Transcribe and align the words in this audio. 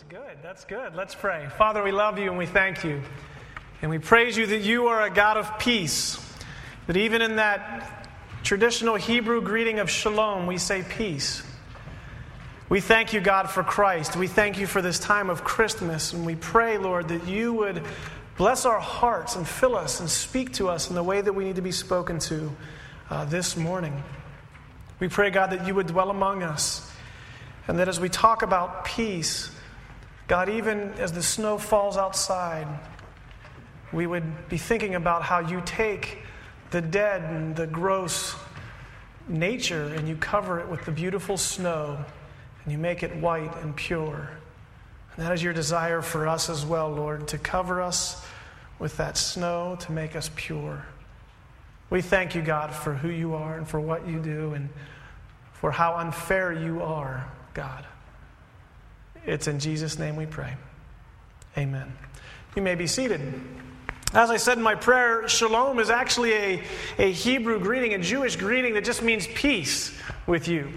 That's 0.00 0.12
good. 0.12 0.38
That's 0.42 0.64
good. 0.64 0.94
Let's 0.94 1.14
pray. 1.14 1.46
Father, 1.58 1.82
we 1.82 1.92
love 1.92 2.18
you 2.18 2.30
and 2.30 2.38
we 2.38 2.46
thank 2.46 2.84
you. 2.84 3.02
And 3.82 3.90
we 3.90 3.98
praise 3.98 4.34
you 4.34 4.46
that 4.46 4.62
you 4.62 4.86
are 4.86 5.02
a 5.02 5.10
God 5.10 5.36
of 5.36 5.58
peace. 5.58 6.18
That 6.86 6.96
even 6.96 7.20
in 7.20 7.36
that 7.36 8.08
traditional 8.42 8.94
Hebrew 8.94 9.42
greeting 9.42 9.78
of 9.78 9.90
shalom, 9.90 10.46
we 10.46 10.56
say 10.56 10.82
peace. 10.88 11.42
We 12.70 12.80
thank 12.80 13.12
you, 13.12 13.20
God, 13.20 13.50
for 13.50 13.62
Christ. 13.62 14.16
We 14.16 14.26
thank 14.26 14.58
you 14.58 14.66
for 14.66 14.80
this 14.80 14.98
time 14.98 15.28
of 15.28 15.44
Christmas. 15.44 16.14
And 16.14 16.24
we 16.24 16.34
pray, 16.34 16.78
Lord, 16.78 17.08
that 17.08 17.28
you 17.28 17.52
would 17.52 17.82
bless 18.38 18.64
our 18.64 18.80
hearts 18.80 19.36
and 19.36 19.46
fill 19.46 19.76
us 19.76 20.00
and 20.00 20.08
speak 20.08 20.54
to 20.54 20.70
us 20.70 20.88
in 20.88 20.94
the 20.94 21.02
way 21.02 21.20
that 21.20 21.34
we 21.34 21.44
need 21.44 21.56
to 21.56 21.62
be 21.62 21.72
spoken 21.72 22.18
to 22.20 22.50
uh, 23.10 23.26
this 23.26 23.54
morning. 23.54 24.02
We 24.98 25.08
pray, 25.08 25.28
God, 25.28 25.50
that 25.50 25.66
you 25.66 25.74
would 25.74 25.88
dwell 25.88 26.08
among 26.08 26.42
us. 26.42 26.90
And 27.68 27.78
that 27.78 27.88
as 27.88 28.00
we 28.00 28.08
talk 28.08 28.40
about 28.40 28.86
peace, 28.86 29.50
God, 30.30 30.48
even 30.48 30.92
as 31.00 31.10
the 31.10 31.24
snow 31.24 31.58
falls 31.58 31.96
outside, 31.96 32.68
we 33.92 34.06
would 34.06 34.48
be 34.48 34.58
thinking 34.58 34.94
about 34.94 35.22
how 35.22 35.40
you 35.40 35.60
take 35.66 36.18
the 36.70 36.80
dead 36.80 37.22
and 37.22 37.56
the 37.56 37.66
gross 37.66 38.36
nature 39.26 39.86
and 39.86 40.06
you 40.08 40.14
cover 40.14 40.60
it 40.60 40.68
with 40.68 40.84
the 40.84 40.92
beautiful 40.92 41.36
snow 41.36 41.98
and 42.62 42.72
you 42.72 42.78
make 42.78 43.02
it 43.02 43.16
white 43.16 43.52
and 43.56 43.74
pure. 43.74 44.30
And 45.16 45.26
that 45.26 45.32
is 45.32 45.42
your 45.42 45.52
desire 45.52 46.00
for 46.00 46.28
us 46.28 46.48
as 46.48 46.64
well, 46.64 46.88
Lord, 46.88 47.26
to 47.26 47.36
cover 47.36 47.82
us 47.82 48.24
with 48.78 48.96
that 48.98 49.16
snow 49.16 49.76
to 49.80 49.90
make 49.90 50.14
us 50.14 50.30
pure. 50.36 50.84
We 51.90 52.02
thank 52.02 52.36
you, 52.36 52.42
God, 52.42 52.72
for 52.72 52.94
who 52.94 53.08
you 53.08 53.34
are 53.34 53.56
and 53.56 53.66
for 53.66 53.80
what 53.80 54.06
you 54.06 54.20
do 54.20 54.54
and 54.54 54.68
for 55.54 55.72
how 55.72 55.96
unfair 55.96 56.52
you 56.52 56.82
are, 56.82 57.28
God. 57.52 57.84
It's 59.26 59.46
in 59.46 59.58
Jesus' 59.58 59.98
name 59.98 60.16
we 60.16 60.26
pray. 60.26 60.54
Amen. 61.58 61.92
You 62.56 62.62
may 62.62 62.74
be 62.74 62.86
seated. 62.86 63.20
As 64.12 64.30
I 64.30 64.38
said 64.38 64.56
in 64.56 64.64
my 64.64 64.74
prayer, 64.74 65.28
shalom 65.28 65.78
is 65.78 65.90
actually 65.90 66.32
a, 66.32 66.62
a 66.98 67.12
Hebrew 67.12 67.60
greeting, 67.60 67.94
a 67.94 67.98
Jewish 67.98 68.36
greeting 68.36 68.74
that 68.74 68.84
just 68.84 69.02
means 69.02 69.26
peace 69.28 69.96
with 70.26 70.48
you. 70.48 70.72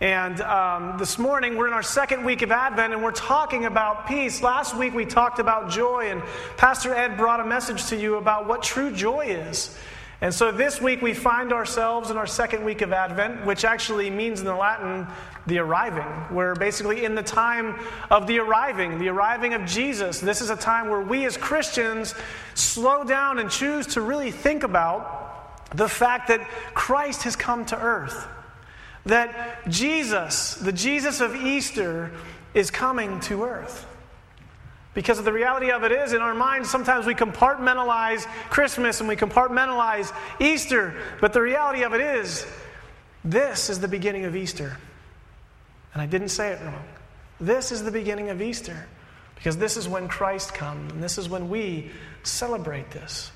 And 0.00 0.40
um, 0.42 0.96
this 0.96 1.18
morning, 1.18 1.56
we're 1.56 1.66
in 1.66 1.72
our 1.72 1.82
second 1.82 2.24
week 2.24 2.42
of 2.42 2.52
Advent 2.52 2.92
and 2.92 3.02
we're 3.02 3.10
talking 3.10 3.64
about 3.64 4.06
peace. 4.06 4.42
Last 4.42 4.76
week, 4.76 4.94
we 4.94 5.04
talked 5.04 5.40
about 5.40 5.70
joy, 5.70 6.10
and 6.10 6.22
Pastor 6.56 6.94
Ed 6.94 7.16
brought 7.16 7.40
a 7.40 7.44
message 7.44 7.86
to 7.86 7.96
you 7.96 8.14
about 8.16 8.46
what 8.46 8.62
true 8.62 8.92
joy 8.92 9.26
is. 9.26 9.76
And 10.20 10.34
so 10.34 10.52
this 10.52 10.80
week 10.80 11.00
we 11.00 11.14
find 11.14 11.52
ourselves 11.52 12.10
in 12.10 12.16
our 12.16 12.26
second 12.26 12.64
week 12.64 12.82
of 12.82 12.92
Advent, 12.92 13.46
which 13.46 13.64
actually 13.64 14.10
means 14.10 14.40
in 14.40 14.46
the 14.46 14.54
Latin 14.54 15.06
the 15.48 15.58
arriving. 15.58 16.06
We're 16.30 16.54
basically 16.54 17.04
in 17.04 17.14
the 17.14 17.22
time 17.22 17.78
of 18.10 18.26
the 18.26 18.38
arriving, 18.38 18.98
the 18.98 19.08
arriving 19.08 19.54
of 19.54 19.64
Jesus. 19.64 20.20
This 20.20 20.40
is 20.40 20.50
a 20.50 20.56
time 20.56 20.88
where 20.88 21.00
we 21.00 21.24
as 21.24 21.36
Christians 21.36 22.14
slow 22.54 23.02
down 23.02 23.38
and 23.38 23.50
choose 23.50 23.86
to 23.88 24.00
really 24.00 24.30
think 24.30 24.62
about 24.62 25.76
the 25.76 25.88
fact 25.88 26.28
that 26.28 26.40
Christ 26.74 27.22
has 27.24 27.34
come 27.34 27.64
to 27.66 27.78
earth. 27.78 28.26
That 29.06 29.68
Jesus, 29.68 30.54
the 30.54 30.72
Jesus 30.72 31.20
of 31.20 31.34
Easter, 31.34 32.12
is 32.52 32.70
coming 32.70 33.20
to 33.20 33.44
earth. 33.44 33.86
Because 34.94 35.22
the 35.22 35.32
reality 35.32 35.70
of 35.70 35.84
it 35.84 35.92
is, 35.92 36.12
in 36.12 36.20
our 36.20 36.34
minds, 36.34 36.68
sometimes 36.68 37.06
we 37.06 37.14
compartmentalize 37.14 38.26
Christmas 38.50 39.00
and 39.00 39.08
we 39.08 39.16
compartmentalize 39.16 40.12
Easter. 40.40 40.94
But 41.20 41.32
the 41.32 41.40
reality 41.40 41.84
of 41.84 41.94
it 41.94 42.00
is, 42.00 42.46
this 43.24 43.70
is 43.70 43.80
the 43.80 43.88
beginning 43.88 44.24
of 44.24 44.34
Easter. 44.34 44.76
And 45.98 46.04
I 46.04 46.06
didn't 46.06 46.28
say 46.28 46.52
it 46.52 46.60
wrong. 46.62 46.84
This 47.40 47.72
is 47.72 47.82
the 47.82 47.90
beginning 47.90 48.30
of 48.30 48.40
Easter. 48.40 48.86
Because 49.34 49.56
this 49.56 49.76
is 49.76 49.88
when 49.88 50.06
Christ 50.06 50.54
comes, 50.54 50.92
and 50.92 51.02
this 51.02 51.18
is 51.18 51.28
when 51.28 51.48
we 51.48 51.90
celebrate 52.22 52.92
this. 52.92 53.32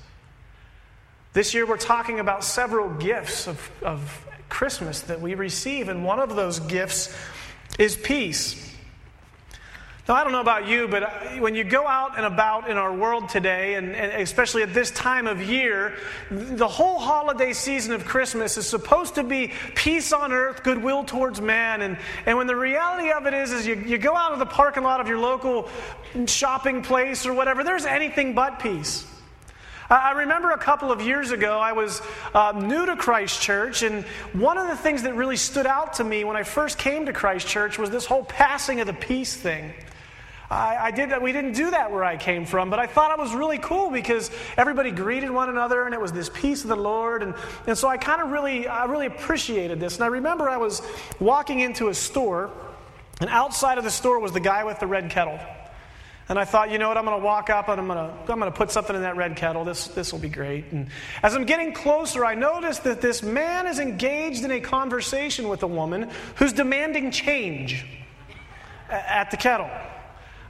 This 1.33 1.53
year, 1.53 1.65
we're 1.65 1.75
talking 1.75 2.21
about 2.21 2.45
several 2.45 2.89
gifts 2.93 3.49
of, 3.49 3.69
of 3.81 4.25
Christmas 4.47 5.01
that 5.01 5.19
we 5.19 5.35
receive, 5.35 5.89
and 5.89 6.05
one 6.05 6.19
of 6.19 6.37
those 6.37 6.61
gifts 6.61 7.13
is 7.77 7.97
peace. 7.97 8.72
Now, 10.05 10.15
I 10.15 10.23
don't 10.23 10.33
know 10.33 10.41
about 10.41 10.67
you, 10.67 10.89
but 10.89 11.39
when 11.39 11.55
you 11.55 11.63
go 11.63 11.87
out 11.87 12.17
and 12.17 12.25
about 12.25 12.69
in 12.69 12.75
our 12.75 12.93
world 12.93 13.29
today, 13.29 13.75
and, 13.75 13.95
and, 13.95 14.21
especially 14.21 14.61
at 14.61 14.73
this 14.73 14.91
time 14.91 15.27
of 15.27 15.41
year, 15.41 15.95
the 16.29 16.67
whole 16.67 16.99
holiday 16.99 17.53
season 17.53 17.93
of 17.93 18.03
Christmas 18.03 18.57
is 18.57 18.67
supposed 18.67 19.15
to 19.15 19.23
be 19.23 19.53
peace 19.75 20.11
on 20.11 20.33
earth, 20.33 20.61
goodwill 20.61 21.05
towards 21.05 21.39
man. 21.39 21.81
And, 21.81 21.97
and 22.25 22.37
when 22.37 22.47
the 22.47 22.55
reality 22.55 23.11
of 23.11 23.27
it 23.27 23.33
is, 23.33 23.53
is 23.53 23.65
you, 23.65 23.75
you 23.75 23.97
go 23.97 24.13
out 24.13 24.33
of 24.33 24.39
the 24.39 24.45
parking 24.45 24.83
lot 24.83 24.99
of 24.99 25.07
your 25.07 25.19
local 25.19 25.69
shopping 26.25 26.81
place 26.81 27.25
or 27.25 27.33
whatever, 27.33 27.63
there's 27.63 27.85
anything 27.85 28.35
but 28.35 28.59
peace. 28.59 29.07
I 29.89 30.11
remember 30.11 30.51
a 30.51 30.57
couple 30.57 30.91
of 30.91 31.01
years 31.01 31.31
ago, 31.31 31.59
I 31.59 31.71
was 31.71 32.01
uh, 32.33 32.51
new 32.53 32.85
to 32.85 32.97
Christ 32.97 33.41
Church, 33.41 33.83
and 33.83 34.03
one 34.33 34.57
of 34.57 34.67
the 34.67 34.75
things 34.75 35.03
that 35.03 35.13
really 35.13 35.37
stood 35.37 35.67
out 35.67 35.93
to 35.93 36.03
me 36.03 36.25
when 36.25 36.35
I 36.35 36.43
first 36.43 36.77
came 36.77 37.05
to 37.05 37.13
Christ 37.13 37.47
Church 37.47 37.77
was 37.77 37.89
this 37.89 38.05
whole 38.05 38.23
passing 38.23 38.81
of 38.81 38.87
the 38.87 38.93
peace 38.93 39.33
thing. 39.35 39.71
I, 40.53 40.85
I 40.85 40.91
did. 40.91 41.11
We 41.21 41.31
didn't 41.31 41.53
do 41.53 41.71
that 41.71 41.91
where 41.91 42.03
I 42.03 42.15
came 42.15 42.45
from, 42.45 42.69
but 42.69 42.79
I 42.79 42.87
thought 42.87 43.11
it 43.11 43.21
was 43.21 43.33
really 43.33 43.57
cool 43.57 43.89
because 43.89 44.29
everybody 44.55 44.91
greeted 44.91 45.31
one 45.31 45.49
another, 45.49 45.83
and 45.85 45.93
it 45.93 45.99
was 45.99 46.11
this 46.11 46.29
peace 46.29 46.61
of 46.63 46.69
the 46.69 46.75
Lord, 46.75 47.23
and, 47.23 47.33
and 47.67 47.77
so 47.77 47.87
I 47.87 47.97
kind 47.97 48.21
of 48.21 48.29
really, 48.29 48.67
I 48.67 48.85
really 48.85 49.07
appreciated 49.07 49.79
this. 49.79 49.95
And 49.95 50.03
I 50.03 50.07
remember 50.07 50.49
I 50.49 50.57
was 50.57 50.81
walking 51.19 51.59
into 51.59 51.89
a 51.89 51.93
store, 51.93 52.51
and 53.19 53.29
outside 53.29 53.77
of 53.77 53.83
the 53.83 53.91
store 53.91 54.19
was 54.19 54.31
the 54.31 54.39
guy 54.39 54.63
with 54.63 54.79
the 54.79 54.87
red 54.87 55.09
kettle. 55.09 55.39
And 56.29 56.39
I 56.39 56.45
thought, 56.45 56.71
you 56.71 56.77
know 56.77 56.87
what, 56.87 56.97
I'm 56.97 57.03
going 57.03 57.19
to 57.19 57.25
walk 57.25 57.49
up 57.49 57.67
and 57.67 57.81
I'm 57.81 57.87
going 57.87 57.97
to, 57.97 58.31
I'm 58.31 58.39
going 58.39 58.51
to 58.51 58.57
put 58.57 58.71
something 58.71 58.95
in 58.95 59.01
that 59.01 59.17
red 59.17 59.35
kettle. 59.35 59.65
This, 59.65 59.89
this 59.89 60.13
will 60.13 60.21
be 60.21 60.29
great. 60.29 60.71
And 60.71 60.87
as 61.21 61.35
I'm 61.35 61.43
getting 61.43 61.73
closer, 61.73 62.23
I 62.23 62.33
notice 62.33 62.79
that 62.79 63.01
this 63.01 63.21
man 63.21 63.67
is 63.67 63.77
engaged 63.77 64.45
in 64.45 64.51
a 64.51 64.61
conversation 64.61 65.49
with 65.49 65.63
a 65.63 65.67
woman 65.67 66.09
who's 66.35 66.53
demanding 66.53 67.11
change 67.11 67.85
at 68.89 69.31
the 69.31 69.37
kettle. 69.37 69.69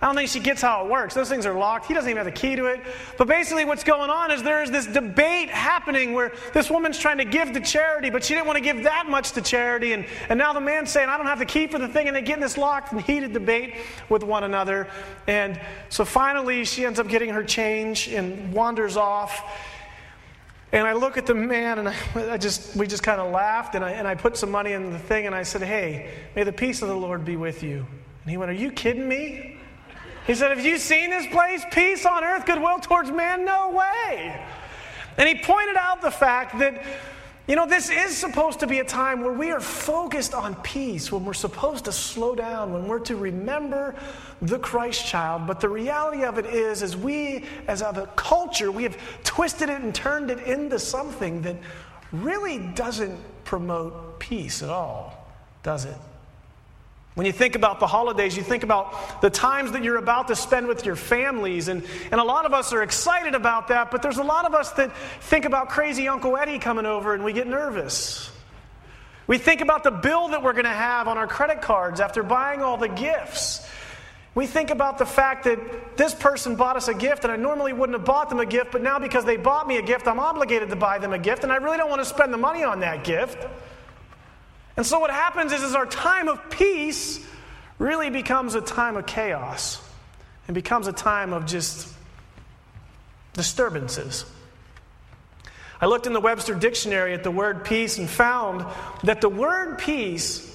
I 0.03 0.08
don't 0.08 0.16
think 0.16 0.28
she 0.28 0.41
gets 0.41 0.62
how 0.62 0.84
it 0.84 0.91
works. 0.91 1.14
Those 1.14 1.30
things 1.30 1.46
are 1.46 1.53
locked. 1.53 1.86
He 1.86 1.94
doesn't 1.94 2.09
even 2.09 2.18
have 2.18 2.25
the 2.25 2.38
key 2.38 2.58
to 2.58 2.66
it. 2.66 2.81
But 3.18 3.30
basically, 3.30 3.64
what's 3.64 3.86
going 3.86 4.09
on 4.09 4.31
is 4.31 4.44
there's 4.44 4.69
this 4.69 4.86
debate 4.86 5.47
happening 5.50 6.12
where 6.12 6.34
this 6.53 6.69
woman's 6.69 7.00
trying 7.00 7.19
to 7.19 7.24
give 7.24 7.53
to 7.53 7.62
charity, 7.62 8.09
but 8.09 8.22
she 8.22 8.34
didn't 8.34 8.47
want 8.47 8.58
to 8.58 8.63
give 8.63 8.84
that 8.84 9.08
much 9.08 9.31
to 9.31 9.42
charity. 9.42 9.94
And, 9.94 10.06
and 10.28 10.38
now 10.38 10.52
the 10.52 10.59
man's 10.59 10.92
saying, 10.92 11.08
I 11.08 11.16
don't 11.16 11.28
have 11.28 11.40
the 11.40 11.46
key 11.46 11.68
for 11.68 11.80
the 11.80 11.88
thing. 11.88 12.08
And 12.08 12.16
they 12.18 12.22
get 12.22 12.36
in 12.36 12.42
this 12.42 12.58
locked 12.58 12.92
and 12.92 13.00
heated 13.00 13.31
debate 13.31 13.75
with 14.09 14.24
one 14.24 14.44
another. 14.44 14.90
And 15.25 15.58
so 15.88 16.03
finally, 16.03 16.66
she 16.66 16.86
ends 16.86 17.00
up 17.00 17.08
getting 17.08 17.30
her 17.30 17.44
change 17.46 18.09
and 18.09 18.52
wanders 18.52 18.97
off. 18.97 19.42
And 20.74 20.86
I 20.86 20.92
look 20.92 21.16
at 21.16 21.25
the 21.25 21.36
man 21.36 21.80
and 21.80 21.88
I 22.30 22.38
just, 22.38 22.75
we 22.75 22.88
just 22.88 23.03
kind 23.03 23.22
of 23.22 23.31
laughed 23.31 23.74
and 23.75 23.86
I, 23.86 23.92
and 23.92 24.06
I 24.06 24.16
put 24.16 24.36
some 24.36 24.52
money 24.52 24.74
in 24.74 24.92
the 24.92 25.00
thing 25.00 25.28
and 25.28 25.34
I 25.34 25.44
said, 25.44 25.62
Hey, 25.62 26.12
may 26.36 26.44
the 26.44 26.52
peace 26.52 26.81
of 26.81 26.90
the 26.90 26.97
Lord 26.97 27.24
be 27.24 27.38
with 27.38 27.63
you. 27.63 27.86
And 28.24 28.31
he 28.31 28.36
went, 28.36 28.52
Are 28.52 28.56
you 28.56 28.69
kidding 28.69 29.08
me? 29.08 29.62
He 30.25 30.35
said, 30.35 30.56
Have 30.56 30.66
you 30.66 30.78
seen 30.78 31.09
this 31.09 31.28
place? 31.28 31.63
Peace 31.72 32.06
on 32.06 32.23
earth, 32.23 32.45
goodwill 32.45 32.79
towards 32.79 33.11
man? 33.11 33.45
No 33.45 33.72
way. 33.72 34.41
And 35.17 35.28
he 35.28 35.35
pointed 35.35 35.75
out 35.75 36.01
the 36.01 36.11
fact 36.11 36.57
that, 36.59 36.84
you 37.47 37.56
know, 37.56 37.67
this 37.67 37.89
is 37.89 38.17
supposed 38.17 38.62
to 38.62 38.67
be 38.67 38.79
a 38.79 38.85
time 38.85 39.22
where 39.22 39.33
we 39.33 39.51
are 39.51 39.59
focused 39.59 40.33
on 40.33 40.56
peace, 40.56 41.12
when 41.12 41.25
we're 41.25 41.33
supposed 41.33 41.85
to 41.85 41.91
slow 41.91 42.35
down, 42.35 42.73
when 42.73 42.88
we're 42.88 43.00
to 43.00 43.16
remember 43.16 43.95
the 44.41 44.57
Christ 44.59 45.06
child. 45.06 45.45
But 45.45 45.59
the 45.59 45.69
reality 45.69 46.23
of 46.23 46.38
it 46.38 46.45
is, 46.45 46.81
is 46.81 46.95
we, 46.95 47.45
as 47.67 47.81
of 47.81 47.97
a 47.97 48.07
culture, 48.16 48.72
we 48.72 48.83
have 48.83 48.97
twisted 49.23 49.69
it 49.69 49.81
and 49.81 49.94
turned 49.94 50.31
it 50.31 50.39
into 50.39 50.79
something 50.79 51.41
that 51.41 51.57
really 52.13 52.59
doesn't 52.59 53.19
promote 53.44 54.19
peace 54.19 54.63
at 54.63 54.69
all, 54.69 55.28
does 55.63 55.85
it? 55.85 55.97
When 57.16 57.28
you 57.28 57.31
think 57.31 57.56
about 57.56 57.79
the 57.79 57.85
holidays, 57.85 58.35
you 58.35 58.41
think 58.41 58.63
about 58.63 59.21
the 59.21 59.30
times 59.30 59.74
that 59.74 59.83
you're 59.83 59.98
about 59.98 60.30
to 60.30 60.36
spend 60.36 60.68
with 60.68 60.83
your 60.86 60.95
families. 60.95 61.68
And, 61.68 61.83
and 62.12 62.19
a 62.19 62.24
lot 62.24 62.45
of 62.45 62.54
us 62.54 62.74
are 62.74 62.81
excited 62.81 63.36
about 63.36 63.68
that, 63.68 63.92
but 63.92 64.01
there's 64.01 64.18
a 64.18 64.24
lot 64.24 64.45
of 64.45 64.56
us 64.56 64.71
that 64.71 64.95
think 65.21 65.45
about 65.45 65.69
crazy 65.69 66.07
Uncle 66.07 66.36
Eddie 66.38 66.57
coming 66.57 66.88
over 66.88 67.13
and 67.13 67.24
we 67.24 67.31
get 67.31 67.45
nervous. 67.45 68.31
We 69.27 69.38
think 69.38 69.62
about 69.62 69.83
the 69.83 69.92
bill 69.92 70.30
that 70.30 70.44
we're 70.44 70.54
going 70.54 70.65
to 70.65 70.71
have 70.71 71.07
on 71.07 71.18
our 71.18 71.27
credit 71.27 71.62
cards 71.62 72.00
after 72.00 72.24
buying 72.24 72.62
all 72.62 72.77
the 72.77 72.89
gifts. 72.89 73.65
We 74.36 74.48
think 74.48 74.71
about 74.71 74.98
the 74.98 75.06
fact 75.06 75.44
that 75.44 75.95
this 75.95 76.15
person 76.15 76.56
bought 76.56 76.75
us 76.75 76.88
a 76.88 76.95
gift 76.95 77.24
and 77.24 77.31
I 77.31 77.36
normally 77.36 77.74
wouldn't 77.74 77.95
have 77.95 78.06
bought 78.06 78.30
them 78.30 78.39
a 78.39 78.45
gift, 78.48 78.71
but 78.71 78.81
now 78.81 78.98
because 78.98 79.24
they 79.24 79.38
bought 79.38 79.68
me 79.68 79.77
a 79.77 79.83
gift, 79.83 80.07
I'm 80.07 80.19
obligated 80.19 80.71
to 80.71 80.75
buy 80.75 80.98
them 80.98 81.13
a 81.13 81.19
gift, 81.19 81.44
and 81.44 81.51
I 81.51 81.57
really 81.57 81.77
don't 81.77 81.89
want 81.89 82.01
to 82.01 82.10
spend 82.10 82.33
the 82.33 82.38
money 82.38 82.63
on 82.63 82.80
that 82.80 83.04
gift. 83.04 83.38
And 84.75 84.86
so 84.86 85.00
what 85.00 85.12
happens 85.12 85.52
is, 85.52 85.62
is 85.62 85.75
our 85.75 85.86
time 85.86 86.28
of 86.28 86.50
peace 86.50 87.20
really 87.80 88.10
becomes 88.10 88.56
a 88.56 88.62
time 88.62 88.98
of 88.98 89.06
chaos 89.06 89.81
and 90.48 90.56
becomes 90.56 90.88
a 90.88 90.94
time 90.94 91.34
of 91.34 91.46
just 91.46 91.88
disturbances. 93.34 94.25
I 95.81 95.86
looked 95.86 96.08
in 96.08 96.14
the 96.14 96.22
Webster 96.22 96.56
dictionary 96.56 97.14
at 97.14 97.24
the 97.24 97.31
word 97.31 97.66
peace 97.66 97.98
and 97.98 98.10
found 98.10 98.66
that 99.04 99.22
the 99.22 99.30
word 99.30 99.80
peace 99.80 100.52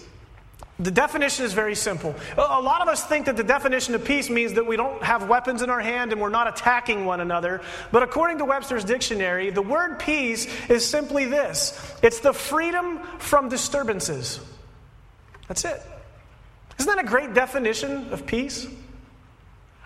The 0.81 0.93
definition 0.93 1.45
is 1.45 1.55
very 1.55 1.75
simple. 1.75 2.15
A 2.37 2.61
lot 2.61 2.83
of 2.83 2.89
us 2.89 3.05
think 3.05 3.27
that 3.27 3.37
the 3.37 3.43
definition 3.43 3.97
of 3.97 4.05
peace 4.05 4.31
means 4.31 4.53
that 4.53 4.65
we 4.65 4.77
don't 4.77 5.03
have 5.03 5.29
weapons 5.29 5.61
in 5.63 5.71
our 5.71 5.81
hand 5.81 6.13
and 6.13 6.21
we're 6.21 6.29
not 6.29 6.47
attacking 6.47 7.05
one 7.05 7.21
another. 7.21 7.61
But 7.91 8.05
according 8.05 8.39
to 8.39 8.45
Webster's 8.45 8.85
dictionary, 8.85 9.51
the 9.51 9.63
word 9.63 9.99
peace 9.99 10.47
is 10.69 10.89
simply 10.89 11.25
this 11.25 11.97
it's 12.01 12.21
the 12.21 12.33
freedom 12.33 13.01
from 13.19 13.49
disturbances. 13.49 14.39
That's 15.49 15.65
it. 15.65 15.83
Isn't 16.79 16.95
that 16.95 17.05
a 17.05 17.09
great 17.09 17.35
definition 17.35 18.13
of 18.13 18.25
peace? 18.25 18.69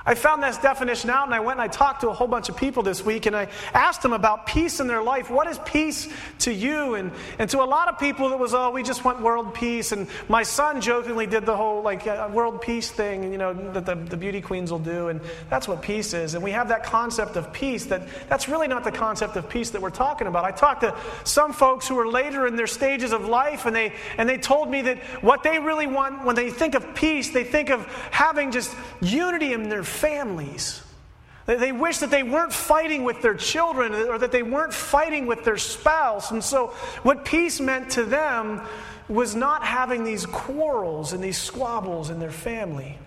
I 0.05 0.15
found 0.15 0.43
this 0.43 0.59
definition 0.59 1.11
out 1.11 1.27
and 1.27 1.35
I 1.35 1.41
went 1.41 1.61
and 1.61 1.63
I 1.63 1.69
talked 1.69 2.01
to 2.01 2.09
a 2.09 2.13
whole 2.13 2.27
bunch 2.27 2.49
of 2.49 2.57
people 2.57 2.83
this 2.83 3.05
week 3.05 3.27
and 3.27 3.37
I 3.37 3.49
asked 3.73 4.03
them 4.03 4.13
about 4.13 4.47
peace 4.47 4.81
in 4.81 4.89
their 4.89 5.03
life. 5.03 5.31
What 5.31 5.47
is 5.47 5.59
peace 5.65 6.09
to 6.41 6.53
you? 6.53 6.95
And, 6.95 7.13
and 7.39 7.49
to 7.51 7.63
a 7.63 7.65
lot 7.65 7.89
of 7.89 7.99
people, 7.99 8.33
it 8.33 8.39
was, 8.39 8.53
oh, 8.53 8.71
we 8.71 8.83
just 8.83 9.05
want 9.05 9.21
world 9.21 9.55
peace. 9.55 9.93
And 9.93 10.09
my 10.29 10.43
son 10.43 10.81
jokingly 10.81 11.27
did 11.27 11.47
the 11.47 11.57
whole 11.57 11.83
like 11.83 12.07
uh, 12.07 12.29
world 12.33 12.61
peace 12.61 12.91
thing, 12.91 13.31
you 13.31 13.39
know, 13.39 13.53
that 13.73 13.87
the, 13.87 13.95
the 13.95 14.17
beauty 14.17 14.41
queens 14.41 14.73
will 14.73 14.81
do. 14.81 15.09
And 15.09 15.21
that's 15.49 15.69
what 15.69 15.83
peace 15.83 16.15
is. 16.15 16.35
And 16.35 16.43
we 16.43 16.51
have 16.51 16.69
that 16.69 16.83
concept 16.83 17.37
of 17.37 17.53
peace 17.53 17.85
that 17.87 18.03
that's 18.29 18.49
really 18.49 18.67
not 18.67 18.83
the 18.83 18.93
concept 18.93 19.37
of 19.37 19.49
peace 19.49 19.71
that 19.71 19.81
we're 19.81 19.91
talking 19.91 20.27
about. 20.27 20.45
I 20.45 20.51
talked 20.51 20.81
to 20.81 20.97
some 21.23 21.53
folks 21.53 21.87
who 21.87 21.99
are 21.99 22.09
later 22.09 22.47
in 22.49 22.57
their 22.57 22.67
stages 22.67 23.13
of 23.13 23.27
life 23.27 23.67
and 23.67 23.77
they, 23.77 23.93
and 24.19 24.29
they 24.29 24.39
told 24.39 24.69
me 24.69 24.83
that 24.83 24.99
what 25.23 25.45
they 25.45 25.61
really 25.61 25.87
want 25.87 26.25
when 26.25 26.35
they 26.35 26.51
think 26.51 26.75
of 26.75 26.95
peace, 26.97 27.31
they 27.31 27.45
think 27.45 27.71
of 27.71 27.87
having 28.11 28.51
just 28.51 28.75
unity 29.01 29.53
in 29.53 29.69
their 29.69 29.85
families. 29.93 30.83
They 31.47 31.73
wish 31.73 31.99
that 31.99 32.11
they 32.11 32.23
weren't 32.23 32.53
fighting 32.53 33.05
with 33.05 33.21
their 33.21 33.35
children 33.35 33.95
or 33.95 34.19
that 34.19 34.33
they 34.33 34.43
weren't 34.43 34.73
fighting 34.73 35.27
with 35.27 35.45
their 35.45 35.59
spouse. 35.59 36.31
And 36.31 36.43
so, 36.43 36.69
what 37.03 37.25
peace 37.25 37.61
meant 37.61 37.91
to 37.93 38.05
them 38.05 38.63
was 39.09 39.35
not 39.35 39.65
having 39.65 40.05
these 40.05 40.25
quarrels 40.25 41.13
and 41.13 41.23
these 41.23 41.39
squabbles 41.39 42.11
in 42.11 42.21
their 42.21 42.31
family. 42.31 42.99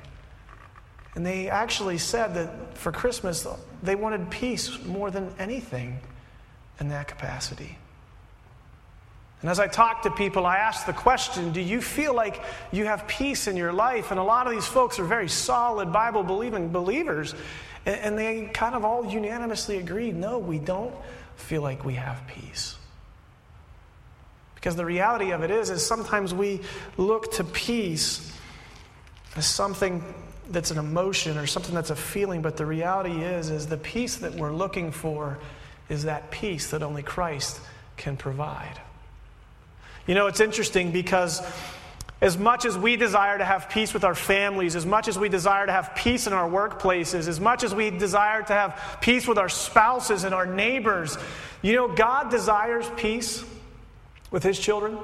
And 1.16 1.26
they 1.26 1.50
actually 1.50 1.98
said 1.98 2.34
that 2.34 2.78
for 2.78 2.92
Christmas, 2.92 3.48
they 3.82 3.96
wanted 3.96 4.30
peace 4.30 4.84
more 4.84 5.10
than 5.10 5.34
anything 5.40 6.00
in 6.80 6.90
that 6.90 7.08
capacity. 7.08 7.78
And 9.42 9.50
as 9.50 9.60
I 9.60 9.68
talk 9.68 10.04
to 10.04 10.12
people, 10.12 10.46
I 10.46 10.58
ask 10.58 10.86
the 10.86 10.94
question 10.94 11.52
Do 11.52 11.62
you 11.62 11.82
feel 11.82 12.14
like 12.14 12.42
you 12.72 12.86
have 12.86 13.08
peace 13.08 13.48
in 13.48 13.58
your 13.58 13.74
life? 13.74 14.12
And 14.12 14.20
a 14.20 14.24
lot 14.24 14.48
of 14.48 14.54
these 14.54 14.68
folks 14.68 15.00
are 15.00 15.06
very 15.06 15.30
solid 15.30 15.92
Bible 15.92 16.24
believing 16.24 16.70
believers. 16.70 17.36
And 17.86 18.18
they 18.18 18.50
kind 18.52 18.74
of 18.74 18.84
all 18.84 19.06
unanimously 19.06 19.78
agreed 19.78 20.16
no, 20.16 20.40
we 20.40 20.58
don't 20.58 20.94
feel 21.36 21.62
like 21.62 21.86
we 21.86 21.94
have 21.96 22.26
peace. 22.28 22.76
Because 24.56 24.76
the 24.76 24.86
reality 24.86 25.32
of 25.32 25.44
it 25.44 25.52
is, 25.52 25.70
is 25.70 25.86
sometimes 25.86 26.34
we 26.34 26.62
look 26.98 27.34
to 27.34 27.44
peace 27.44 28.34
as 29.36 29.46
something 29.46 30.04
that's 30.50 30.72
an 30.72 30.80
emotion 30.80 31.38
or 31.38 31.46
something 31.46 31.76
that's 31.76 31.92
a 31.92 31.96
feeling, 31.96 32.42
but 32.42 32.58
the 32.58 32.66
reality 32.66 33.24
is, 33.24 33.52
is 33.52 33.68
the 33.68 33.78
peace 33.78 34.18
that 34.18 34.34
we're 34.34 34.54
looking 34.54 34.92
for 34.92 35.38
is 35.90 36.04
that 36.06 36.32
peace 36.32 36.72
that 36.72 36.82
only 36.82 37.04
Christ 37.04 37.60
can 37.98 38.18
provide. 38.18 38.80
You 40.08 40.16
know, 40.16 40.28
it's 40.28 40.40
interesting 40.40 40.92
because 40.92 41.42
as 42.22 42.38
much 42.38 42.66
as 42.66 42.78
we 42.78 42.96
desire 42.96 43.38
to 43.38 43.46
have 43.46 43.70
peace 43.70 43.94
with 43.94 44.04
our 44.04 44.16
families, 44.16 44.76
as 44.76 44.86
much 44.86 45.08
as 45.08 45.20
we 45.20 45.30
desire 45.30 45.66
to 45.66 45.72
have 45.72 45.94
peace 45.96 46.28
in 46.28 46.34
our 46.34 46.50
workplaces, 46.50 47.28
as 47.28 47.40
much 47.40 47.64
as 47.64 47.76
we 47.76 47.90
desire 47.90 48.42
to 48.42 48.54
have 48.54 48.98
peace 49.02 49.28
with 49.28 49.38
our 49.38 49.50
spouses 49.50 50.24
and 50.24 50.34
our 50.34 50.46
neighbors, 50.46 51.18
you 51.62 51.74
know, 51.74 51.88
God 51.88 52.30
desires 52.32 52.90
peace 52.98 53.44
with 54.32 54.44
His 54.44 54.60
children. 54.60 54.98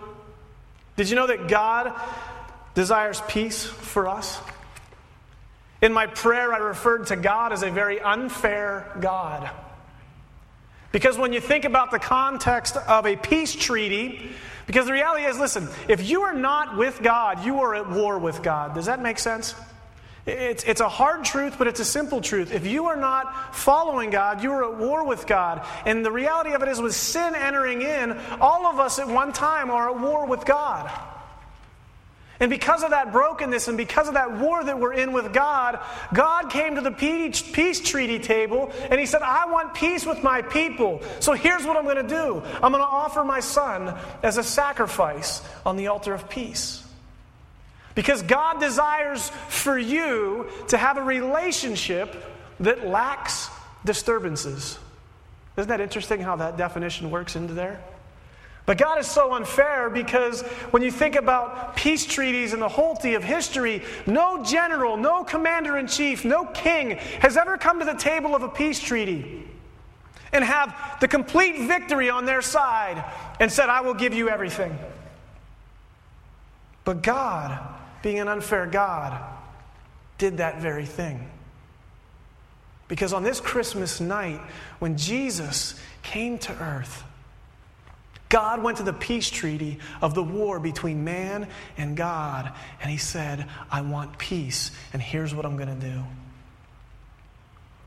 Did 0.96 1.10
you 1.10 1.16
know 1.16 1.28
that 1.28 1.48
God 1.48 1.94
desires 2.76 3.22
peace 3.28 3.66
for 3.66 4.08
us? 4.08 4.40
In 5.82 5.94
my 5.94 6.06
prayer, 6.06 6.54
I 6.54 6.58
referred 6.58 7.08
to 7.08 7.16
God 7.16 7.52
as 7.52 7.64
a 7.64 7.72
very 7.72 8.00
unfair 8.00 8.96
God. 9.00 9.50
Because 10.92 11.18
when 11.18 11.34
you 11.34 11.40
think 11.40 11.66
about 11.66 11.92
the 11.92 12.00
context 12.00 12.78
of 12.78 13.06
a 13.08 13.16
peace 13.16 13.56
treaty, 13.56 14.32
because 14.72 14.86
the 14.86 14.94
reality 14.94 15.26
is, 15.26 15.38
listen, 15.38 15.68
if 15.90 16.10
you 16.10 16.22
are 16.22 16.34
not 16.34 16.78
with 16.78 17.02
God, 17.04 17.44
you 17.44 17.60
are 17.60 17.76
at 17.76 17.90
war 17.90 18.18
with 18.18 18.42
God. 18.42 18.74
Does 18.74 18.86
that 18.86 19.02
make 19.02 19.20
sense? 19.20 19.54
It's, 20.26 20.64
it's 20.64 20.80
a 20.80 20.88
hard 20.88 21.26
truth, 21.26 21.56
but 21.58 21.68
it's 21.68 21.82
a 21.82 21.86
simple 21.86 22.22
truth. 22.22 22.54
If 22.54 22.66
you 22.66 22.86
are 22.86 22.96
not 22.96 23.54
following 23.54 24.12
God, 24.12 24.42
you 24.42 24.50
are 24.54 24.72
at 24.72 24.80
war 24.80 25.06
with 25.06 25.28
God. 25.28 25.68
And 25.86 26.06
the 26.06 26.12
reality 26.12 26.54
of 26.54 26.64
it 26.64 26.70
is, 26.70 26.80
with 26.80 26.96
sin 26.96 27.36
entering 27.36 27.82
in, 27.82 28.18
all 28.40 28.66
of 28.66 28.80
us 28.80 28.98
at 28.98 29.10
one 29.10 29.34
time 29.34 29.70
are 29.70 29.90
at 29.90 30.00
war 30.00 30.26
with 30.26 30.46
God. 30.46 30.90
And 32.42 32.50
because 32.50 32.82
of 32.82 32.90
that 32.90 33.12
brokenness 33.12 33.68
and 33.68 33.78
because 33.78 34.08
of 34.08 34.16
that 34.16 34.40
war 34.40 34.64
that 34.64 34.80
we're 34.80 34.94
in 34.94 35.14
with 35.14 35.32
God, 35.32 35.80
God 36.12 36.50
came 36.50 36.74
to 36.74 36.82
the 36.82 36.92
peace 36.92 37.80
treaty 37.80 38.18
table 38.18 38.72
and 38.90 39.00
He 39.00 39.06
said, 39.06 39.22
I 39.22 39.46
want 39.46 39.76
peace 39.76 40.08
with 40.08 40.24
my 40.24 40.42
people. 40.42 41.02
So 41.20 41.34
here's 41.34 41.64
what 41.64 41.78
I'm 41.78 41.84
going 41.84 41.98
to 41.98 42.04
do 42.04 42.42
I'm 42.56 42.72
going 42.72 42.84
to 42.84 42.90
offer 42.90 43.24
my 43.24 43.42
son 43.42 43.96
as 44.24 44.38
a 44.38 44.44
sacrifice 44.44 45.44
on 45.68 45.78
the 45.78 45.88
altar 45.88 46.16
of 46.16 46.30
peace. 46.30 46.84
Because 47.94 48.24
God 48.24 48.60
desires 48.60 49.30
for 49.50 49.78
you 49.78 50.48
to 50.70 50.78
have 50.78 50.98
a 50.98 51.04
relationship 51.04 52.16
that 52.60 52.88
lacks 52.88 53.50
disturbances. 53.86 54.80
Isn't 55.58 55.70
that 55.70 55.82
interesting 55.82 56.22
how 56.22 56.38
that 56.38 56.58
definition 56.58 57.12
works 57.12 57.36
into 57.36 57.54
there? 57.54 57.84
But 58.66 58.78
God 58.78 59.00
is 59.00 59.08
so 59.08 59.34
unfair 59.34 59.90
because 59.90 60.42
when 60.70 60.84
you 60.84 60.92
think 60.92 61.16
about 61.16 61.76
peace 61.76 62.06
treaties 62.06 62.54
and 62.54 62.62
the 62.62 62.70
wholety 62.70 63.16
of 63.16 63.24
history, 63.24 63.84
no 64.06 64.44
general, 64.44 64.98
no 64.98 65.24
commander 65.24 65.78
in 65.78 65.88
chief, 65.88 66.24
no 66.24 66.46
king 66.46 66.92
has 67.20 67.38
ever 67.38 67.58
come 67.58 67.80
to 67.80 67.86
the 67.86 67.96
table 67.96 68.36
of 68.36 68.44
a 68.44 68.50
peace 68.50 68.80
treaty 68.80 69.48
and 70.32 70.44
have 70.44 70.76
the 71.02 71.08
complete 71.08 71.68
victory 71.68 72.10
on 72.10 72.26
their 72.26 72.42
side 72.42 73.04
and 73.40 73.52
said, 73.52 73.68
I 73.70 73.82
will 73.82 73.96
give 73.96 74.14
you 74.14 74.30
everything. 74.30 74.78
But 76.84 77.02
God, 77.02 77.60
being 78.02 78.20
an 78.20 78.28
unfair 78.28 78.68
God, 78.68 79.22
did 80.18 80.38
that 80.38 80.62
very 80.62 80.86
thing. 80.86 81.30
Because 82.88 83.14
on 83.14 83.24
this 83.24 83.40
Christmas 83.40 84.00
night, 84.00 84.40
when 84.80 84.98
Jesus 84.98 85.80
came 86.04 86.38
to 86.40 86.54
earth, 86.62 87.04
God 88.32 88.64
went 88.64 88.78
to 88.78 88.84
the 88.84 88.94
peace 88.94 89.30
treaty 89.30 89.78
of 90.02 90.16
the 90.16 90.24
war 90.24 90.58
between 90.58 91.04
man 91.04 91.50
and 91.78 91.98
God, 91.98 92.52
and 92.82 92.90
He 92.90 92.96
said, 92.96 93.46
I 93.70 93.82
want 93.82 94.18
peace, 94.18 94.72
and 94.94 95.02
here's 95.02 95.36
what 95.36 95.46
I'm 95.46 95.58
going 95.58 95.68
to 95.80 95.88
do. 95.88 96.02